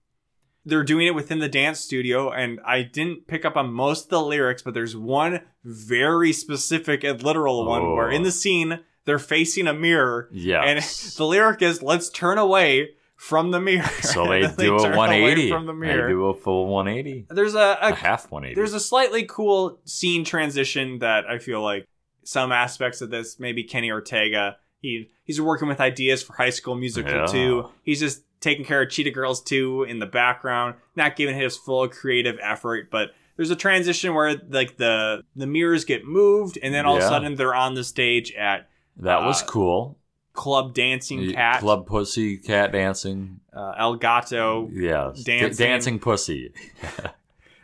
[0.65, 4.09] They're doing it within the dance studio, and I didn't pick up on most of
[4.11, 8.25] the lyrics, but there's one very specific and literal one where in Oh.
[8.25, 10.61] the scene they're facing a mirror, Yeah.
[10.63, 10.81] and
[11.17, 12.91] the lyric is "Let's turn away
[13.27, 15.49] from the mirror." So they do a 180.
[15.49, 16.03] from the mirror.
[16.07, 17.27] They do a full 180.
[17.29, 18.55] There's a, A a half 180.
[18.55, 21.87] there's a slightly cool scene transition that I feel like
[22.23, 26.75] some aspects of this, maybe Kenny Ortega, he he's working with ideas for High School
[26.75, 27.25] Musical Yeah.
[27.27, 27.69] 2.
[27.83, 31.87] He's just taking care of Cheetah Girls too in the background, not giving his full
[31.87, 36.85] creative effort, but there's a transition where like the the mirrors get moved and then
[36.85, 39.97] all of a sudden they're on the stage at that was uh, cool.
[40.33, 43.39] Club Dancing Cat, Club Pussy Cat Dancing.
[43.55, 44.69] uh, El Gato.
[44.73, 45.21] Yes.
[45.23, 45.65] Da- Dancing.
[45.65, 46.51] dancing Pussy.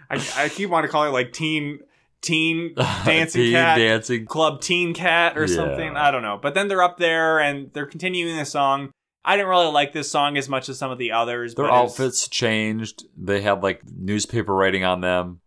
[0.10, 1.80] I, I keep wanting to call it like Teen
[2.22, 2.74] Teen
[3.06, 3.78] Dancing Teen Cat.
[3.78, 4.26] Dancing.
[4.26, 5.56] Club Teen Cat or Yeah.
[5.56, 5.96] something.
[5.96, 6.40] I don't know.
[6.42, 8.92] But then they're up there and they're continuing the song.
[9.26, 11.56] I didn't really like this song as much as some of the others.
[11.56, 13.04] Their but it was- outfits changed.
[13.18, 15.42] They had like newspaper writing on them.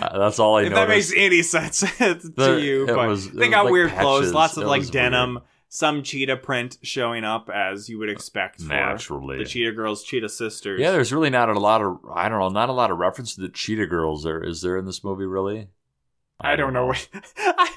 [0.00, 3.48] Uh, that's all I If that makes any sense to The- you, but was- they
[3.50, 5.40] got like weird clothes, lots of It like denim,
[5.74, 9.38] some cheetah print showing up as you would expect for Naturally.
[9.38, 10.78] the cheetah girls, cheetah sisters.
[10.78, 13.34] Yeah, there's really not a lot of I don't know, not a lot of reference
[13.36, 14.22] to the Cheetah Girls.
[14.22, 15.68] There is there in this movie really?
[16.38, 16.86] I don't know.
[16.88, 17.08] what-
[17.38, 17.74] I,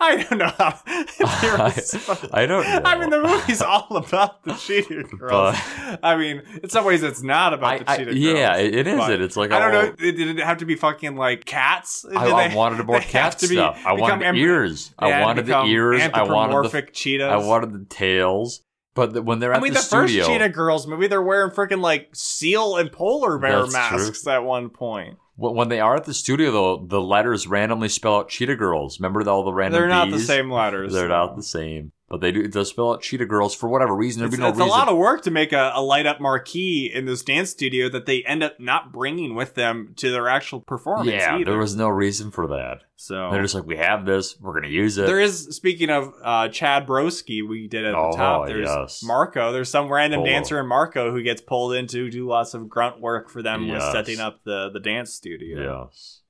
[0.00, 0.78] I don't know how.
[1.66, 2.80] was- I don't know.
[2.84, 5.56] I mean, the movie's all about the cheetah girls.
[6.02, 8.16] I mean, in some ways, it's not about I, the I- cheetah girls.
[8.18, 9.08] yeah, it, is.
[9.08, 9.20] It.
[9.20, 9.92] It's like I don't know.
[9.92, 12.02] Did did it have to be fucking like cats?
[12.02, 13.82] Did I, I they- wanted more cat to be- stuff.
[13.84, 14.94] I wanted the em- ears.
[14.98, 16.02] I wanted the ears.
[16.12, 16.82] I wanted the.
[16.92, 17.30] cheetahs.
[17.30, 18.62] I wanted the tails.
[18.94, 21.22] But the, when they're I at mean, the, the, studio, first Cheetah Girls movie, they're
[21.22, 23.98] wearing freaking like seal and polar bear That's true.
[23.98, 25.16] masks at one point.
[25.36, 29.00] When they are at the studio, though, the letters randomly spell out Cheetah Girls.
[29.00, 30.92] Remember all the random They're not the same letters.
[30.92, 32.40] They're not the same, but they do.
[32.42, 34.20] It does spell out Cheetah Girls for whatever reason.
[34.20, 34.68] There'd It's, be no it's reason.
[34.68, 37.88] a lot of work to make a, a light up marquee in this dance studio
[37.88, 41.08] that they end up not bringing with them to their actual performance.
[41.08, 41.46] yeah, either.
[41.52, 42.82] there was no reason for that.
[42.96, 45.06] so They're just like, we have this, we're gonna use it.
[45.06, 48.46] There is speaking of uh, Chad Broskey, we did at Oh, the top.
[48.46, 49.02] There's yes.
[49.02, 49.50] Marco.
[49.50, 50.30] There's some random Polo.
[50.30, 53.66] dancer in Marco who gets pulled in to do lots of grunt work for them
[53.68, 55.88] with setting up the the dance studio.
[55.90, 56.20] yes,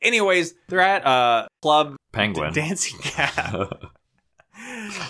[0.00, 2.52] Anyways, they're at uh club penguin.
[2.52, 3.72] dancing cat.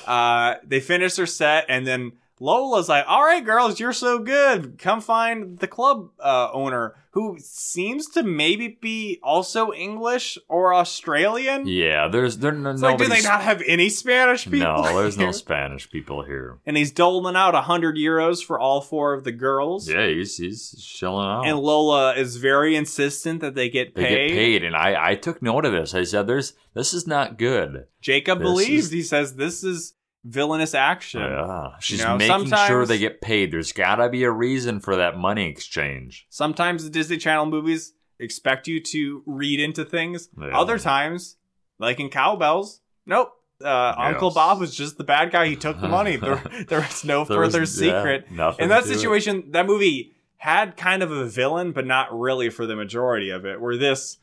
[0.07, 4.79] uh, they finish their set and then Lola's like, "All right, girls, you're so good.
[4.79, 11.67] Come find the club uh, owner who seems to maybe be also English or Australian."
[11.67, 14.59] yeah, there's there no, like, do they not have any Spanish people?
[14.61, 15.33] No, there's no?
[15.33, 16.59] Spanish people here.
[16.67, 19.89] And he's doling out a hundred euros for all four of the girls.
[19.89, 21.47] Yeah, he's he's chilling out.
[21.47, 24.29] And Lola is very insistent that they get they paid.
[24.29, 25.95] get paid, and I I took note of this.
[25.95, 28.87] I said, "There's this is not good." Jacob This believes.
[28.87, 29.95] is- He says this is
[30.25, 31.21] villainous action.
[31.21, 33.53] Yeah, she's know, making sure they get paid.
[33.53, 36.27] There's gotta be a reason for that money exchange.
[36.31, 40.29] Sometimes the Disney Channel movies expect you to read into things.
[40.41, 40.59] Yeah.
[40.59, 41.37] Other times,
[41.79, 43.33] like in Cow Belles, nope.
[43.65, 45.47] Uh, Uncle Bob was just the bad guy.
[45.47, 46.17] He took the money.
[46.17, 48.31] There, there was no There further yeah, secret.
[48.31, 48.95] nothing in that to it.
[48.95, 53.47] situation, that movie had kind of a villain, but not really for the majority of
[53.47, 53.61] it.
[53.61, 54.19] Where this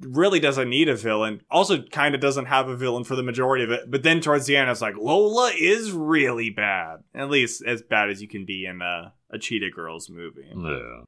[0.00, 3.64] really doesn't need a villain, also kind of doesn't have a villain for the majority
[3.64, 3.90] of it.
[3.90, 8.10] But then towards the end, it's like Lola is really bad, at least as bad
[8.10, 10.48] as you can be in a, a Cheetah Girls movie.
[10.54, 11.04] Yeah.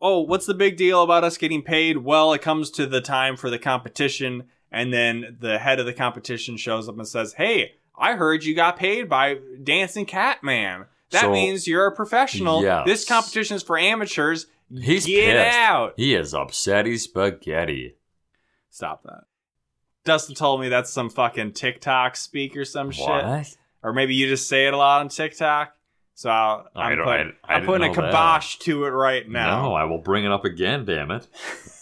[0.00, 1.98] Oh, what's the big deal about us getting paid?
[1.98, 5.92] Well, it comes to the time for the competition, and then the head of the
[5.92, 10.86] competition shows up and says, Hey, I heard you got paid by Dancing Cat Man.
[11.10, 12.62] That So- means you're a professional.
[12.62, 12.84] Yes.
[12.86, 14.46] This competition is for amateurs.
[14.70, 15.56] He's Get pissed.
[15.58, 15.94] out.
[15.96, 17.96] He is upsetty spaghetti.
[18.70, 19.24] Stop that.
[20.04, 23.56] Dustin told me that's some fucking TikTok speak or some shit.
[23.82, 25.74] Or maybe you just say it a lot on TikTok.
[26.14, 28.10] So I'll, I'm, don't- put- I- I'm putting a know that.
[28.10, 29.62] kibosh to it right now.
[29.62, 30.84] No, I will bring it up again.
[30.84, 31.26] Damn it.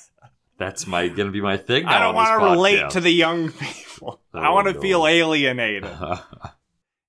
[0.59, 1.84] That's my gonna be my thing.
[1.87, 4.20] I don't want to relate to the young people.
[4.34, 5.87] I want to feel alienated.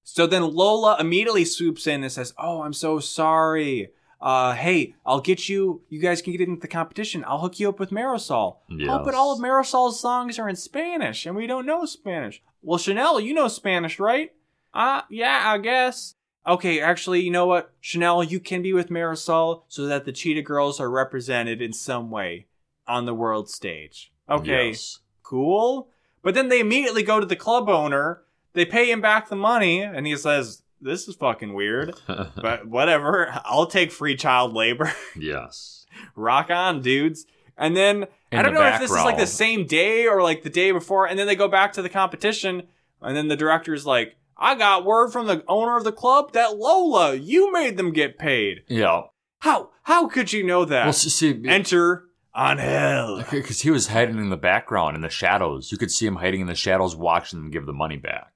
[0.10, 3.90] So then Lola immediately swoops in and says, "Oh, I'm so sorry.
[4.20, 5.82] Uh, hey, I'll get you.
[5.90, 7.24] You guys can get into the competition.
[7.28, 8.58] I'll hook you up with Marisol.
[8.90, 12.42] Oh, but all of Marisol's songs are in Spanish, and we don't know Spanish.
[12.64, 14.32] Well, Chanel, you know Spanish, right?
[14.74, 16.16] Uh, yeah, I guess.
[16.48, 20.42] Okay, actually, you know what, Chanel, you can be with Marisol so that the Cheetah
[20.44, 22.48] Girls are represented in some way
[22.88, 24.12] on the world stage.
[24.30, 25.00] Okay, Yes.
[25.24, 25.90] cool.
[26.24, 28.24] But then they immediately go to the club owner.
[28.54, 33.40] They pay him back the money, and he says, "This is fucking weird." But whatever,
[33.46, 34.92] I'll take free child labor.
[35.18, 35.86] yes.
[36.16, 37.26] Rock on, dudes.
[37.58, 40.22] And then In I don't the know if this is like the same day or
[40.22, 42.64] like the day before, and then they go back to the competition,
[43.02, 46.58] and then the director's like, "I got word from the owner of the club that
[46.58, 48.64] Lola, you made them get paid.
[48.68, 49.04] Yeah.
[49.40, 52.04] How how could you know that?" Well, see Enter
[52.36, 53.24] on hell.
[53.32, 55.72] because he was hiding in the background in the shadows.
[55.72, 58.32] You could see him hiding in the shadows, watching them give the money back.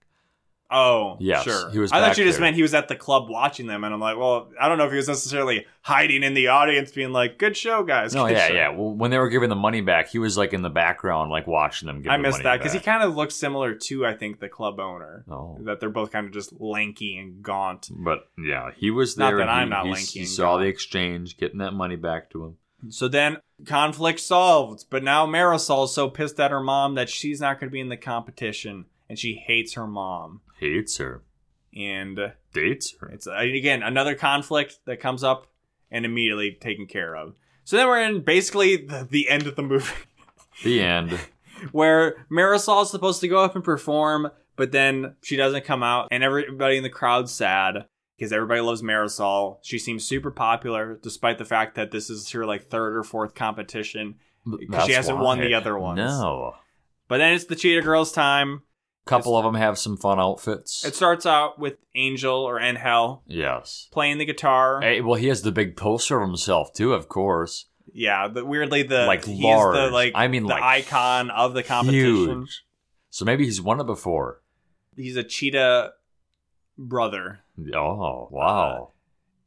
[0.71, 1.69] Oh, yeah, sure.
[1.69, 2.47] he was I thought you just there.
[2.47, 4.85] meant he was at the club watching them, and I'm like, well, I don't know
[4.85, 8.47] if he was necessarily hiding in the audience, being like, "Good show, guys." No, yeah,
[8.47, 8.69] show." yeah.
[8.69, 11.45] Well, when they were giving the money back, he was like in the background, like
[11.45, 12.11] watching them give.
[12.11, 15.25] I missed that because he kind of looks similar to, I think, the club owner.
[15.29, 15.57] Oh.
[15.61, 17.89] That they're both kind of just lanky and gaunt.
[17.93, 19.31] But yeah, he was there.
[19.31, 22.29] Not that I'm he, not he, lanky He saw the exchange, getting that money back
[22.31, 22.57] to him.
[22.89, 27.59] So then conflict solved, but now Marisol's so pissed at her mom that she's not
[27.59, 30.39] going to be in the competition, and she hates her mom.
[30.57, 31.21] Hates her,
[31.75, 33.09] And dates her.
[33.09, 35.47] it's again another conflict that comes up
[35.91, 37.35] and immediately taken care of.
[37.65, 39.93] So then we're in basically the, the end of the movie.
[40.63, 41.19] The end.
[41.73, 46.23] where Marisol's supposed to go up and perform, but then she doesn't come out, and
[46.23, 47.85] everybody in the crowd's sad
[48.17, 49.57] because everybody loves Marisol.
[49.61, 53.35] She seems super popular, despite the fact that this is her like third or fourth
[53.35, 54.15] competition.
[54.85, 55.97] She hasn't won the other ones.
[55.97, 56.55] No.
[57.09, 58.61] But then it's the Cheetah Girls' time.
[59.05, 60.85] Couple of them have some fun outfits.
[60.85, 63.87] It starts out with Angel or Angel yes.
[63.91, 64.81] playing the guitar.
[64.81, 67.65] Hey, well, he has the big poster of himself too, of course.
[67.93, 69.75] Yeah, but weirdly the Like he's large.
[69.75, 72.41] the like I mean, the like, icon of the competition.
[72.41, 72.63] Huge.
[73.09, 74.41] So maybe he's won it before.
[74.95, 75.93] He's a cheetah
[76.77, 77.41] brother.
[77.73, 78.93] Oh wow!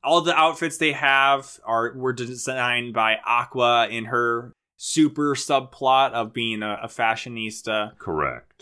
[0.03, 6.13] Uh, all the outfits they have are were designed by Aqua in her super subplot
[6.13, 7.97] of being a, a fashionista.
[7.99, 8.54] Correct.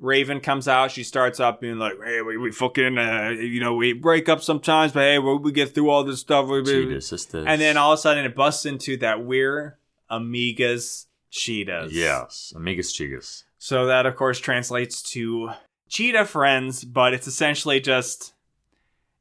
[0.00, 0.90] Raven comes out.
[0.90, 4.42] She starts up being like, "Hey, we, we fucking, uh, you know, we break up
[4.42, 7.44] sometimes, but hey, we, we get through all this stuff." We, we-" Cheetah sisters.
[7.48, 9.78] And then all of a sudden, it busts into that we're
[10.10, 11.92] amigas cheetahs.
[11.92, 13.44] yes, amigas chigas.
[13.58, 15.50] So that, of course, translates to
[15.88, 18.34] cheetah friends, but it's essentially just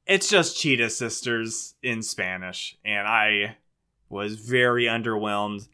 [0.05, 3.57] it's just cheetah sisters in Spanish, and I
[4.09, 5.67] was very underwhelmed.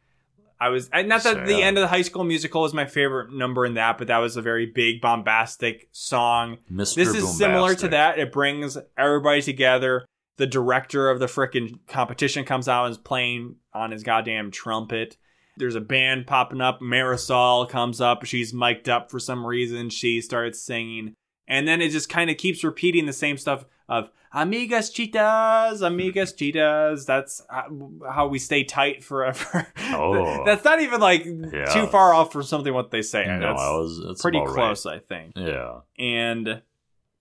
[0.64, 3.34] I was not that So, the end of the High School Musical was my favorite
[3.34, 6.58] number in that, but that was a very big bombastic song.
[6.72, 6.96] Mr.
[6.96, 8.18] This is similar to that.
[8.18, 10.06] It brings everybody together.
[10.38, 15.18] The director of the frickin' competition comes out and is playing on his goddamn trumpet.
[15.58, 16.80] There's a band popping up.
[16.80, 18.24] Marisol comes up.
[18.24, 19.90] She's mic'd up for some reason.
[19.90, 21.14] She starts singing.
[21.48, 26.36] And then it just kind of keeps repeating the same stuff of Amigas Cheetahs, Amigas
[26.38, 27.06] Cheetahs.
[27.06, 29.68] That's how- we stay tight forever.
[29.92, 30.44] Oh.
[30.46, 31.66] That's not even like Yeah.
[31.66, 33.26] too far off from something what they say.
[33.28, 34.56] No, That's I was that's pretty about right.
[34.56, 35.82] close, I think Yeah.
[36.00, 36.62] and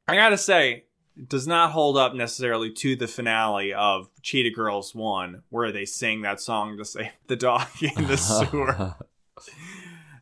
[0.09, 0.85] I gotta say,
[1.17, 5.85] it does not hold up necessarily to the finale of Cheetah Girls One, where they
[5.85, 8.95] sing that song to save the dog in the sewer.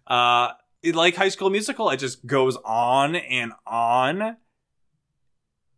[0.07, 0.49] uh,
[0.83, 4.37] it, like High School Musical, it just goes on and on,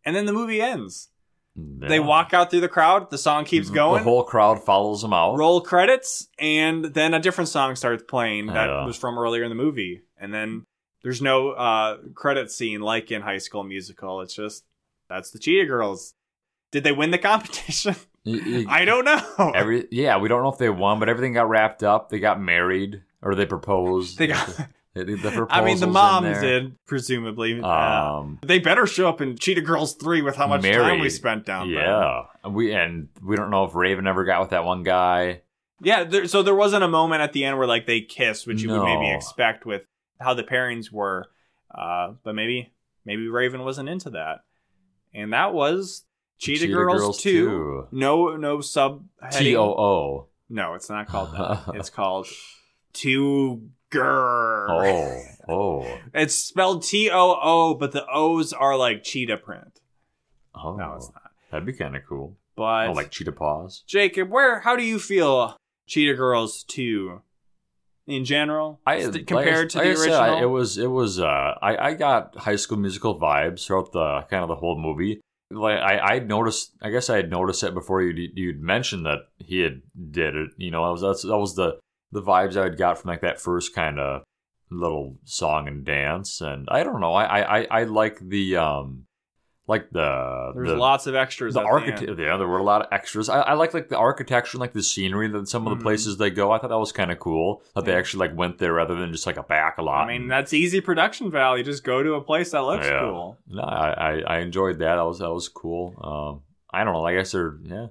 [0.05, 1.09] and then the movie ends.
[1.55, 3.11] They walk out through the crowd.
[3.11, 3.99] The song keeps going.
[3.99, 5.35] The whole crowd follows them out.
[5.37, 8.85] roll credits, and then a different song starts playing that Yeah.
[8.85, 10.01] was from earlier in the movie.
[10.17, 10.65] And then
[11.03, 14.21] there's no uh, credit scene like in High School Musical.
[14.21, 14.63] It's just
[15.09, 16.15] that's the Cheetah Girls.
[16.71, 17.95] Did they win the competition?
[18.25, 19.51] I don't know.
[19.53, 22.09] Every yeah, we don't know if they won, but everything got wrapped up.
[22.09, 24.17] They got married or they proposed.
[24.17, 24.49] they got.
[24.95, 25.87] The, I mean, the
[26.21, 26.39] there.
[26.41, 27.59] did presumably.
[27.59, 31.09] Uh, Um, they better show up in Cheetah Girls Three with how much time we
[31.09, 31.83] spent down there.
[31.83, 35.41] yeah, And we and we don't know if Raven ever got with that one guy.
[35.81, 38.61] Yeah, there, so there wasn't a moment at the end where like they kissed, which
[38.61, 39.81] you would maybe expect with
[40.19, 41.25] how the pairings were.
[41.73, 42.71] Uh, but maybe
[43.03, 44.41] maybe Raven wasn't into that,
[45.11, 46.05] and that was
[46.37, 47.31] Cheetah, Cheetah Girls, Girls 2.
[47.31, 47.87] 2.
[47.93, 49.05] No, no sub.
[49.31, 50.27] T O O.
[50.49, 51.63] No, it's not called that.
[51.75, 52.27] it's called
[52.93, 55.25] Two Girl.
[55.49, 59.79] Oh, oh, It's spelled T O O, but the O's are like cheetah print.
[60.55, 60.75] oh.
[60.75, 61.31] No, it's not.
[61.51, 62.35] That'd be kind of cool.
[62.55, 63.83] But Oh, like cheetah paws.
[63.87, 65.55] Jacob, where how do you feel
[65.87, 67.21] Cheetah Girls 2
[68.07, 70.19] in general I st- compared to like the I said, original?
[70.37, 71.19] I- it was it was.
[71.19, 75.21] Uh, I I got High School Musical vibes throughout the kind of the whole movie.
[75.51, 76.71] Like I I noticed.
[76.81, 79.81] I guess I had noticed it before you you'd mentioned that he had
[80.11, 80.49] did it.
[80.57, 81.77] You know, I was that's, that was the
[82.13, 84.23] the vibes I had got from like that first kind of
[84.69, 86.41] little song and dance.
[86.41, 87.13] And I don't know.
[87.13, 89.05] I I I, like the um
[89.67, 91.53] like the There's the, lots of extras.
[91.53, 92.19] the architect end.
[92.19, 94.73] yeah there were a lot of extras i, I like like the architecture and like
[94.73, 95.83] the scenery that some of the Mhm.
[95.87, 98.57] places they go i thought that was kind of cool that they actually like went
[98.57, 101.63] there rather than just like a back a lot I mean, that's easy production value.
[101.63, 102.99] Just go to a place that looks Yeah.
[103.03, 103.37] cool.
[103.47, 106.41] no I, I i enjoyed that that was that was cool um
[106.73, 107.87] i don't know i guess they're yeah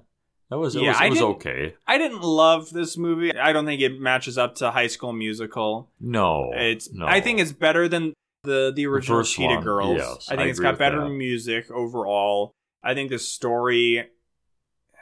[0.53, 3.35] that was it Yeah, was, I was okay I didn't love this movie.
[3.35, 5.89] I don't think it matches up to High School Musical.
[5.99, 9.97] no It's no I think it's better than the the original first Cheetah one, Girls.
[9.97, 11.09] yes, I think I it's got better that.
[11.09, 12.51] music overall.
[12.83, 14.05] I think the story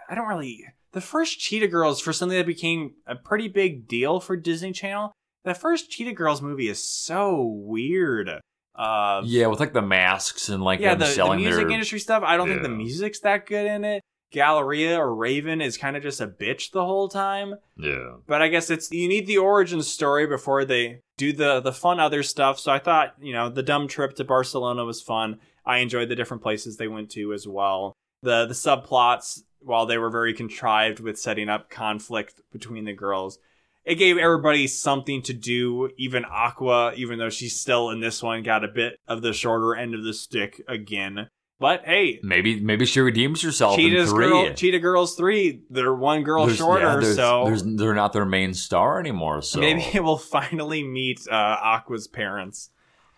[0.09, 4.19] I don't really the first Cheetah Girls for something that became a pretty big deal
[4.21, 5.11] for Disney Channel.
[5.43, 8.29] The first Cheetah Girls movie is so weird.
[8.73, 11.99] Uh yeah with like the masks and like yeah, them the, the music their industry
[11.99, 12.23] stuff.
[12.25, 14.01] I don't think the music's that good in it.
[14.31, 17.55] Galleria or Raven is kind of just a bitch the whole time.
[17.77, 21.73] yeah But I guess it's you need the origin story before they do the the
[21.73, 22.59] fun other stuff.
[22.59, 25.39] So I thought, you know, the dumb trip to Barcelona was fun.
[25.65, 27.93] I enjoyed the different places they went to as well.
[28.23, 33.37] The the subplots, while they were very contrived with setting up conflict between the girls,
[33.83, 35.89] it gave everybody something to do.
[35.97, 39.75] Even Aqua, even though she's still in this one, got a bit of the shorter
[39.75, 41.27] end of the stick again.
[41.61, 46.45] But hey, maybe maybe she redeems herself Cheetah's girl, Cheetah Girls three, they're one girl
[46.47, 50.17] There's- shorter, yeah, there's- so there's, they're not their main star anymore so Maybe we'll
[50.17, 52.71] finally meet uh, Aqua's parents.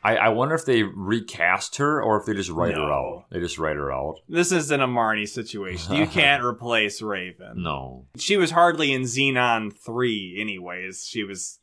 [0.04, 3.28] I, I wonder if they recast her or if they just write her out.
[3.32, 4.16] They just write her out.
[4.28, 5.96] This isn't a Marnie situation.
[5.96, 7.64] You can't replace Raven.
[7.64, 8.08] No.
[8.18, 11.08] She was hardly in Zenon 3, anyways.
[11.08, 11.58] She was.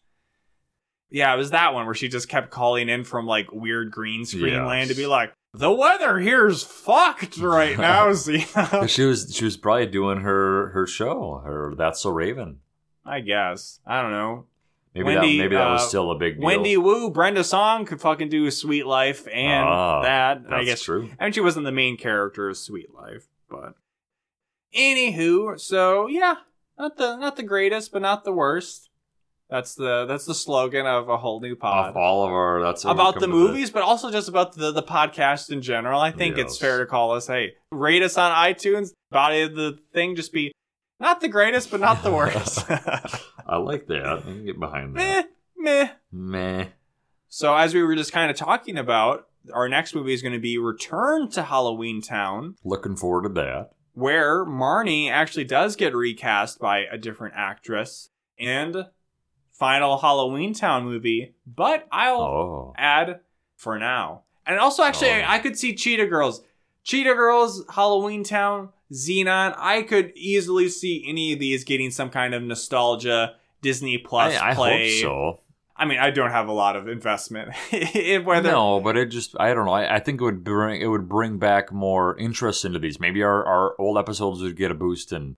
[1.11, 4.24] Yeah, it was that one where she just kept calling in from like weird green
[4.24, 4.66] screen Yes.
[4.66, 8.15] land to be like, the weather here's fucked right now,
[8.87, 11.43] she was she was probably doing her her show.
[11.45, 12.61] Her That's So Raven.
[13.05, 13.81] I guess.
[13.87, 14.47] I don't know.
[14.95, 16.47] Maybe Wendy, that maybe that was uh, still a big deal.
[16.47, 20.43] Wendy Wu, Brenda Song could fucking do Suite Life and Ah, that.
[20.43, 21.11] That's I guess true.
[21.19, 23.75] I mean, she wasn't the main character of Suite Life, but
[24.77, 26.37] anywho, so yeah,
[26.79, 28.89] not the not the greatest, but not the worst.
[29.51, 32.85] That's the that's the slogan of a whole new pod Off all of our that's
[32.85, 36.01] about the movies, but also just about the the podcast in general.
[36.01, 38.93] I think it's fair to call us, hey, rate us on iTunes.
[39.11, 40.53] Body of the thing just be
[41.01, 42.65] not the greatest, but not the worst.
[42.71, 44.07] I like that.
[44.07, 45.29] I can get behind that.
[45.57, 45.91] meh, meh.
[46.13, 46.67] Meh.
[47.29, 50.39] So as we were just kind of talking about, our next movie is going to
[50.39, 52.55] be Return to Halloweentown.
[52.65, 53.71] Looking forward to that.
[53.95, 58.87] where Marnie actually does get recast by a different actress and
[59.61, 62.75] final Halloweentown movie, but I'll Oh.
[62.77, 63.21] add
[63.57, 64.23] for now.
[64.47, 65.25] And also, actually, Oh.
[65.27, 66.43] I could see Cheetah Girls.
[66.83, 69.55] Cheetah Girls, Halloween Town, Zenon.
[69.59, 74.51] I could easily see any of these getting some kind of nostalgia Disney Plus I,
[74.51, 74.91] I play.
[74.91, 75.41] hope so.
[75.77, 79.35] I mean, I don't have a lot of investment in whether no, but it just
[79.39, 79.73] I don't know.
[79.73, 82.99] I, I think it would bring it would bring back more interest into these.
[82.99, 85.37] Maybe our, our old episodes would get a boost in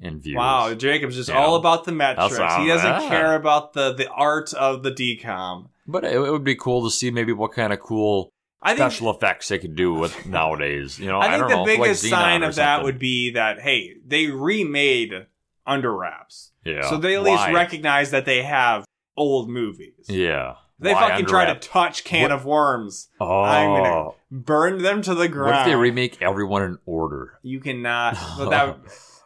[0.00, 0.36] in views.
[0.36, 2.36] Wow, Jacob's just You all about the metrics.
[2.36, 5.68] He doesn't care about the the art of the DCOM.
[5.86, 8.32] But it, it would be cool to see maybe what kind of cool
[8.62, 10.98] I think special effects they could do with nowadays.
[10.98, 12.98] You know, I I, think don't the know, like biggest Zenon sign of that would
[12.98, 15.26] be that hey, they remade
[15.66, 16.88] Under Wraps, yeah.
[16.88, 17.52] so they at least Why?
[17.52, 18.84] recognize that they have
[19.16, 20.06] old movies.
[20.08, 20.54] Yeah.
[20.78, 23.42] They Why fucking try to touch Can What- of Worms, Oh.
[23.42, 24.14] I'm gonna oh.
[24.30, 25.50] burn them to the ground.
[25.50, 27.38] what if they remake everyone in order?
[27.42, 28.16] You cannot.
[28.38, 28.78] But that,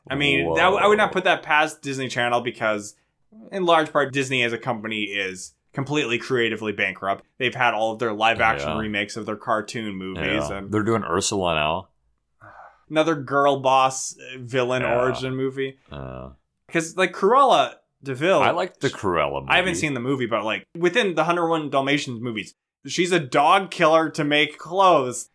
[0.09, 2.95] I mean, that, I would not put that past Disney Channel because,
[3.51, 7.25] in large part, Disney as a company is completely creatively bankrupt.
[7.39, 8.79] They've had all of their live action Yeah.
[8.79, 10.59] remakes of their cartoon movies Yeah.
[10.59, 11.89] and They're doing Ursula now.
[12.91, 15.01] another girl boss uh, villain Yeah.
[15.01, 15.79] origin movie.
[15.91, 16.31] Uh,
[16.67, 19.47] Because like Cruella de Vil, I like the Cruella movie.
[19.53, 22.55] I haven't seen the movie, but like within the 101 Dalmatians movies,
[22.87, 25.31] she's a dog killer to make clothes.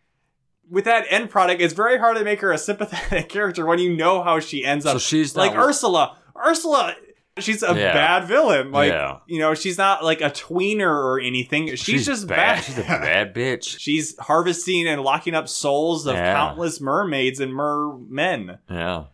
[0.70, 3.94] With that end product, it's very hard to make her a sympathetic character when you
[3.94, 4.92] know how she ends up.
[4.92, 6.16] So she's like not, Ursula.
[6.36, 6.94] Ursula,
[7.38, 7.92] she's a Yeah.
[7.92, 8.70] bad villain.
[8.70, 9.18] Like Yeah.
[9.26, 11.74] you know, she's not like a tweener or anything.
[11.74, 12.62] She's, just bad.
[12.62, 13.78] She's a bad bitch.
[13.80, 16.32] she's harvesting and locking up souls of Yeah.
[16.34, 18.58] countless mermaids and mermen.
[18.70, 19.04] Yeah.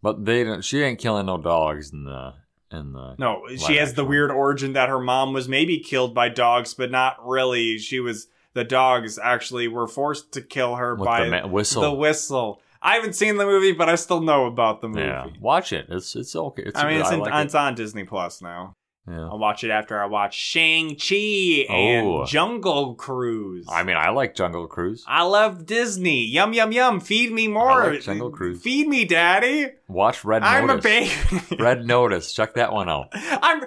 [0.00, 0.62] But they don't.
[0.64, 2.34] She ain't killing no dogs in the
[2.70, 3.16] in the.
[3.18, 4.08] No, she has the action.
[4.08, 7.78] weird origin that her mom was maybe killed by dogs, but not really.
[7.78, 11.82] She was the dogs actually were forced to kill her with by the ma- whistle.
[11.82, 12.60] the whistle.
[12.80, 15.00] I haven't seen the movie, but I still know about the movie.
[15.02, 15.86] Yeah, watch it.
[15.88, 16.62] It's it's okay.
[16.66, 18.74] It's I mean, it's, in, like it's on Disney Plus now.
[19.08, 19.22] Yeah.
[19.24, 22.26] I'll watch it after I watch Shang Chi and Oh.
[22.26, 23.66] Jungle Cruise.
[23.66, 25.02] I mean, I like Jungle Cruise.
[25.08, 26.26] I love Disney.
[26.26, 27.00] Yum yum yum.
[27.00, 27.90] Feed me more.
[27.90, 28.60] like Jungle Cruise.
[28.60, 29.70] Feed me, Daddy.
[29.88, 30.60] Watch Red Notice.
[30.62, 31.56] I'm a baby.
[31.62, 32.32] Red Notice.
[32.34, 33.08] Check that one out.
[33.14, 33.62] I'm.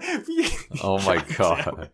[0.84, 1.90] Oh my god.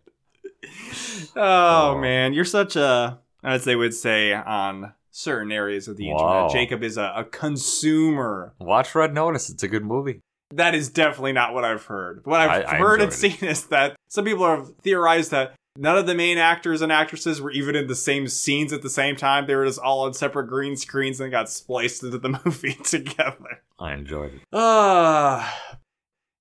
[1.36, 1.98] Oh, Oh.
[1.98, 6.46] man, you're such a, as they would say on certain areas of the Wow.
[6.46, 6.50] internet.
[6.52, 8.54] Jacob is a, a consumer.
[8.60, 9.50] Watch Red Notice.
[9.50, 10.20] It's a good movie.
[10.54, 12.22] That is definitely not what I've heard.
[12.24, 15.98] What I've I- I heard and seen is that some people have theorized that none
[15.98, 19.14] of the main actors and actresses were even in the same scenes at the same
[19.14, 19.46] time.
[19.46, 23.62] They were just all on separate green screens and got spliced into the movie together.
[23.78, 24.40] I enjoyed it.
[24.56, 25.46] Uh,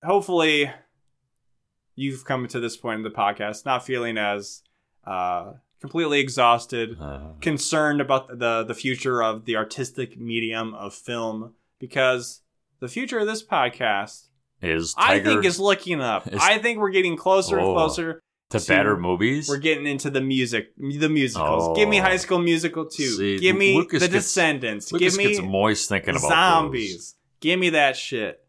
[0.03, 0.71] hopefully,
[1.97, 4.61] you've come to this point in the podcast not feeling as
[5.05, 11.53] uh, completely exhausted, Uh, concerned about the the future of the artistic medium of film,
[11.79, 12.41] because
[12.79, 14.27] the future of this podcast,
[14.61, 16.27] is I think, is looking up.
[16.31, 17.73] is- I think we're getting closer and Oh.
[17.73, 18.21] closer.
[18.49, 19.49] to to- better movies?
[19.49, 21.77] We're getting into the music, the musicals.
[21.77, 22.03] Give me Oh.
[22.03, 23.09] High School Musical two.
[23.17, 24.89] See, Give me Lucas The gets- Descendants.
[24.93, 27.15] Lucas Give me gets moist thinking about zombies.
[27.41, 28.39] Give me that shit.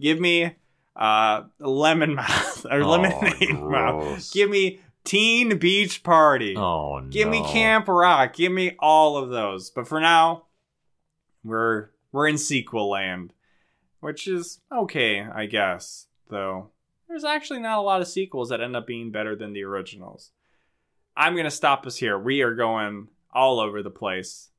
[0.00, 0.54] Give me
[0.98, 2.82] uh lemon mouth or.
[2.82, 4.32] Oh, lemonade mouth.
[4.32, 6.56] Give me Teen Beach Party.
[6.56, 7.08] Oh no.
[7.08, 8.34] Give me Camp Rock.
[8.34, 9.70] Give me all of those.
[9.70, 10.44] But for now,
[11.44, 13.32] we're we're in sequel land,
[14.00, 16.06] which is okay, I guess.
[16.28, 16.70] Though
[17.08, 20.32] there's actually not a lot of sequels that end up being better than the originals.
[21.16, 22.18] I'm gonna stop us here.
[22.18, 24.50] We are going all over the place,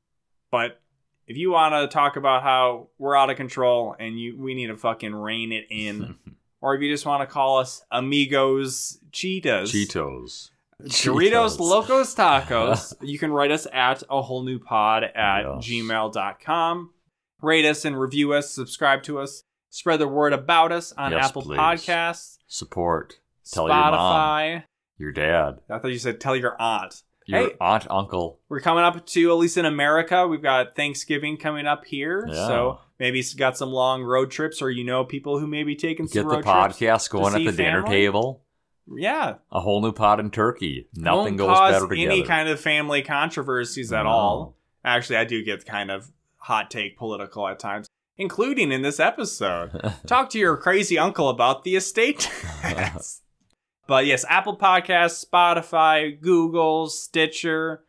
[0.50, 0.80] but
[1.26, 4.66] if you want to talk about how we're out of control and you we need
[4.66, 6.16] to fucking rein it in,
[6.60, 10.50] or if you just want to call us amigos cheetahs, Cheetos.
[10.82, 11.58] Doritos Cheetos.
[11.60, 12.94] Locos Tacos.
[13.02, 15.66] you can write us at a whole new pod at Yes.
[15.66, 16.90] gmail.com.
[17.42, 21.28] Rate us and review us, subscribe to us, spread the word about us on Yes,
[21.28, 21.58] Apple please.
[21.58, 23.18] Podcasts, Support.
[23.50, 24.62] Tell your mom.
[24.98, 25.60] Your dad.
[25.70, 27.02] I thought you said tell your aunt.
[27.26, 27.54] Your Hey.
[27.60, 28.40] aunt, uncle.
[28.48, 32.26] We're coming up to, at least in America, we've got Thanksgiving coming up here.
[32.28, 32.46] Yeah.
[32.46, 35.74] So maybe it's got some long road trips, or you know people who may be
[35.74, 36.78] taking some Get the road trips.
[36.78, 37.96] podcast going at the dinner family.
[37.96, 38.44] table.
[38.96, 39.36] Yeah.
[39.50, 40.88] A whole new pot in turkey.
[40.96, 42.10] Won't Nothing goes cause better together.
[42.12, 44.08] any kind of family controversies at No.
[44.10, 44.56] all.
[44.84, 47.86] Actually, I do get kind of hot take political at times,
[48.16, 49.92] including in this episode.
[50.06, 52.18] Talk to your crazy uncle about the estate
[52.62, 53.22] tax.
[53.86, 57.84] but yes, Apple Podcasts, Spotify, Google, Stitcher.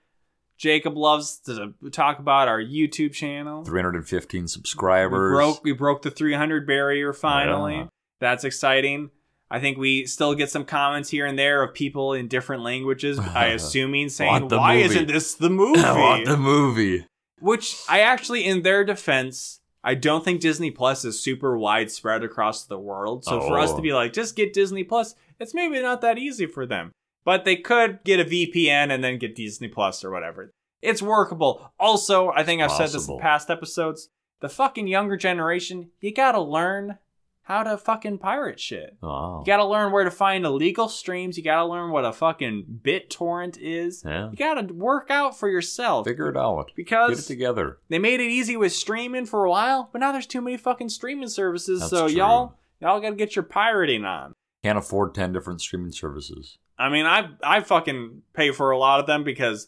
[0.62, 3.66] Jacob loves to talk about our YouTube channel.
[3.66, 5.36] 315 We subscribers.
[5.36, 7.78] broke we broke the 300 barrier finally.
[7.78, 7.88] Yeah.
[8.20, 9.10] That's exciting.
[9.50, 13.18] I think we still get some comments here and there of people in different languages.
[13.18, 17.08] I assuming saying, "Why movie." isn't this the movie?" I want the movie.
[17.40, 22.66] Which I actually, in their defense, I don't think Disney Plus is super widespread across
[22.66, 23.26] the world.
[23.26, 23.78] So for us Oh.
[23.78, 26.92] to be like, just get Disney Plus, it's maybe not that easy for them.
[27.24, 30.54] But they could get a VPN and then get Disney Plus or whatever.
[30.82, 31.72] It's workable.
[31.80, 34.10] Also, I think I've said this in past episodes.
[34.40, 36.98] The fucking younger generation, you gotta learn
[37.44, 38.98] how to fucking pirate shit.
[39.04, 39.40] Oh.
[39.40, 41.38] You gotta learn where to find illegal streams.
[41.38, 44.02] You gotta learn what a fucking BitTorrent is.
[44.04, 44.32] Yeah.
[44.32, 46.08] You gotta work out for yourself.
[46.08, 46.68] Figure it out.
[46.68, 47.78] Get it Because together.
[47.90, 50.90] they made it easy with streaming for a while, but now there's too many fucking
[50.90, 51.82] streaming services.
[51.82, 52.18] That's so true.
[52.18, 54.34] y'all, y'all gotta get your pirating on.
[54.64, 56.58] Can't afford 10 different streaming services.
[56.82, 59.68] I mean, I I fucking pay for a lot of them because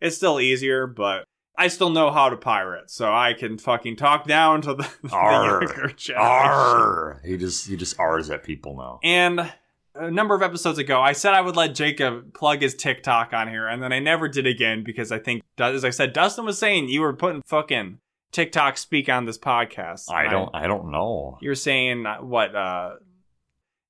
[0.00, 1.24] it's still easier, but
[1.56, 5.08] I still know how to pirate, so I can fucking talk down to the, the
[5.08, 6.16] younger generation.
[6.18, 7.20] Arr!
[7.24, 9.00] He just he just R's at people now.
[9.02, 9.52] And
[9.94, 13.48] a number of episodes ago, I said I would let Jacob plug his TikTok on
[13.48, 16.58] here, and then I never did again because I think, as I said, Dustin was
[16.58, 17.98] saying you were putting fucking
[18.32, 20.12] TikTok speak on this podcast.
[20.12, 21.38] I don't I don't know.
[21.40, 22.54] You're saying uh, what?
[22.54, 22.96] uh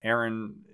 [0.02, 0.64] Aaron,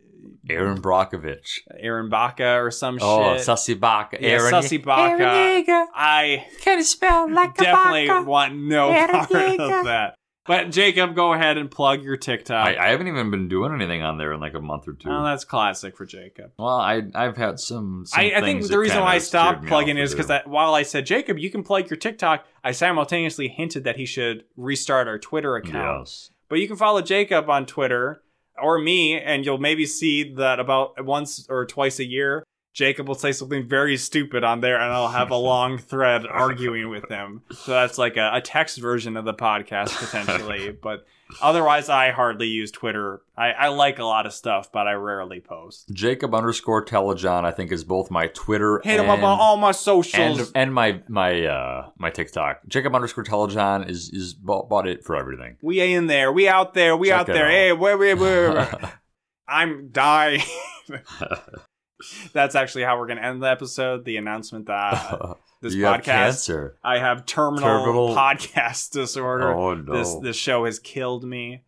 [0.48, 1.60] Erin Brockovich.
[1.78, 3.46] Aaron Baca or some Oh, shit.
[3.46, 4.18] Sussy Baka.
[4.20, 4.52] yeah, Aaron.
[4.52, 5.86] Sussy Baka.
[5.94, 8.24] I Can you spell like definitely a baka?
[8.28, 9.78] want no Aaron part Yeager.
[9.80, 10.14] of that.
[10.46, 12.66] But Jacob, go ahead and plug your TikTok.
[12.68, 15.08] I, I haven't even been doing anything on there in like a month or two.
[15.08, 16.50] oh, that's classic for Jacob.
[16.58, 18.04] well, I I've had some.
[18.04, 19.96] some I, I think things the that reason kinda why I steered stopped me plugging
[19.98, 20.50] off is to because do.
[20.50, 24.44] while I said Jacob, you can plug your TikTok, I simultaneously hinted that he should
[24.54, 26.00] restart our Twitter account.
[26.00, 26.30] Yes.
[26.50, 28.20] But you can follow Jacob on Twitter
[28.60, 33.14] or me, and you'll maybe see that about once or twice a year, Jacob will
[33.14, 37.42] say something very stupid on there, and I'll have a long thread arguing with him.
[37.52, 40.72] So that's like a, a text version of the podcast potentially.
[40.72, 41.06] but
[41.40, 43.22] Otherwise, I hardly use Twitter.
[43.36, 45.90] I, I like a lot of stuff, but I rarely post.
[45.92, 49.56] Jacob underscore Telejohn, I think, is both my Twitter Hit him and, up on all
[49.56, 50.38] my socials.
[50.38, 52.60] and, and my my uh my TikTok.
[52.68, 55.56] Jacob underscore Telejohn is is bought, bought it for everything.
[55.62, 56.32] we in there.
[56.32, 56.96] We out there.
[56.96, 57.46] We Check out there.
[57.46, 57.50] out.
[57.50, 58.92] Hey, where, where, where?
[59.48, 60.42] I'm dying.
[62.32, 64.04] That's actually how we're going to end the episode.
[64.04, 66.78] The announcement that this you have podcast, cancer.
[66.82, 69.52] I have terminal, Terminal- podcast disorder.
[69.52, 69.96] Oh no.
[69.96, 71.62] This this show has killed me.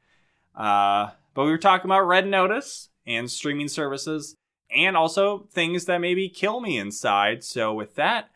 [0.54, 4.36] Uh, but we were talking about Red Notice and streaming services,
[4.74, 7.44] and also things that maybe kill me inside.
[7.44, 8.30] So with that,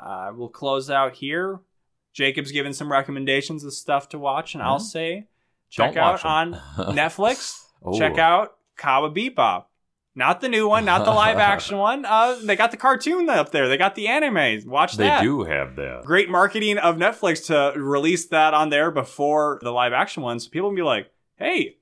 [0.00, 1.60] uh, we'll close out here.
[2.12, 5.26] Jacob's given some recommendations of stuff to watch, and I'll say
[5.68, 7.64] check Don't out on Netflix.
[7.84, 7.98] Oh.
[7.98, 9.64] Check out Cowabunga Bebop.
[10.16, 12.04] Not the new one, not the live action one.
[12.04, 13.68] Uh, they got the cartoon up there.
[13.68, 14.68] They got the anime.
[14.70, 15.18] Watch that.
[15.20, 16.02] They do have that.
[16.04, 20.50] Great marketing of Netflix to release that on there before the live action one, so
[20.50, 21.78] people can be like, "Hey,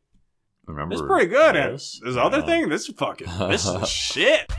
[0.66, 0.94] Remember?
[0.94, 2.00] this is pretty good." And Yes.
[2.02, 2.46] this other Yeah.
[2.46, 4.50] thing, this is fucking, this is shit.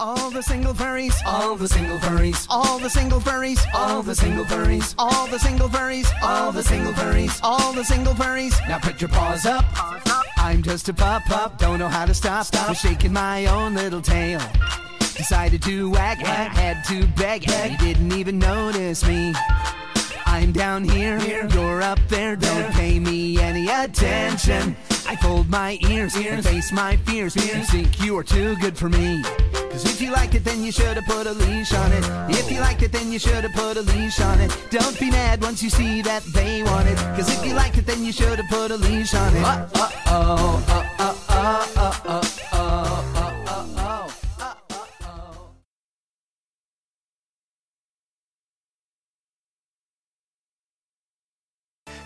[0.00, 4.44] All the single furries, all the single furries, all the single furries, all the single
[4.44, 8.68] furries, all the single furries, all the single furries, all the single furries.
[8.68, 9.64] Now put your paws up.
[10.46, 12.46] I'm just a pup pup, don't know how to stop.
[12.46, 14.40] Stop shaking my own little tail.
[15.00, 19.34] Decided to wag, wag, had to beg, you didn't even notice me.
[20.24, 21.18] I'm down here,
[21.48, 24.76] you're up there, don't pay me any attention.
[25.08, 27.34] I fold my ears and face my fears.
[27.34, 29.24] You think you are too good for me.
[29.76, 32.02] Cause if you like it, then you should've put a leash on it.
[32.30, 34.50] If you like it, then you should've put a leash on it.
[34.70, 36.96] Don't be mad once you see that they want it.
[37.14, 39.44] Cause if you like it, then you should've put a leash on it.
[39.44, 42.22] Uh, oh, uh, oh uh, oh uh,
[42.54, 42.86] oh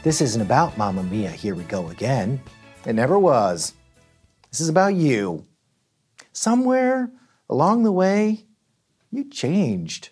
[0.02, 2.42] This isn't about Mamma Mia, here we go again.
[2.84, 3.74] It never was.
[4.50, 5.46] This is about you.
[6.32, 7.12] Somewhere
[7.50, 8.44] along the way,
[9.10, 10.10] you changed.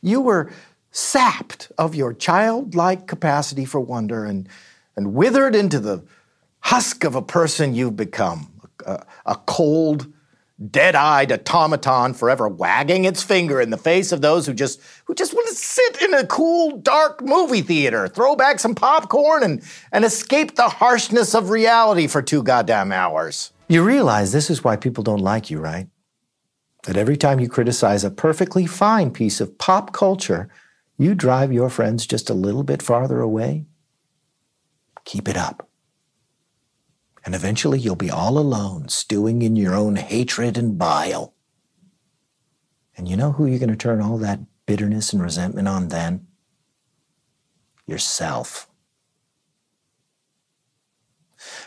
[0.00, 0.50] You were
[0.92, 4.48] sapped of your childlike capacity for wonder and,
[4.96, 6.04] and withered into the
[6.60, 8.48] husk of a person you've become
[8.86, 10.12] a, a cold,
[10.70, 15.34] dead-eyed automaton forever wagging its finger in the face of those who just who just
[15.34, 19.60] want to sit in a cool dark movie theater throw back some popcorn and
[19.90, 24.76] and escape the harshness of reality for two goddamn hours you realize this is why
[24.76, 25.88] people don't like you right
[26.82, 30.48] that every time you criticize a perfectly fine piece of pop culture
[30.98, 33.64] you drive your friends just a little bit farther away
[35.04, 35.68] keep it up
[37.24, 41.34] and eventually you'll be all alone, stewing in your own hatred and bile.
[42.96, 46.26] And you know who you're going to turn all that bitterness and resentment on then?
[47.86, 48.68] Yourself.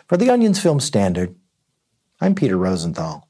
[0.07, 1.35] For the Onion's Film Standard,
[2.19, 3.23] I'm Peter Rosenthal.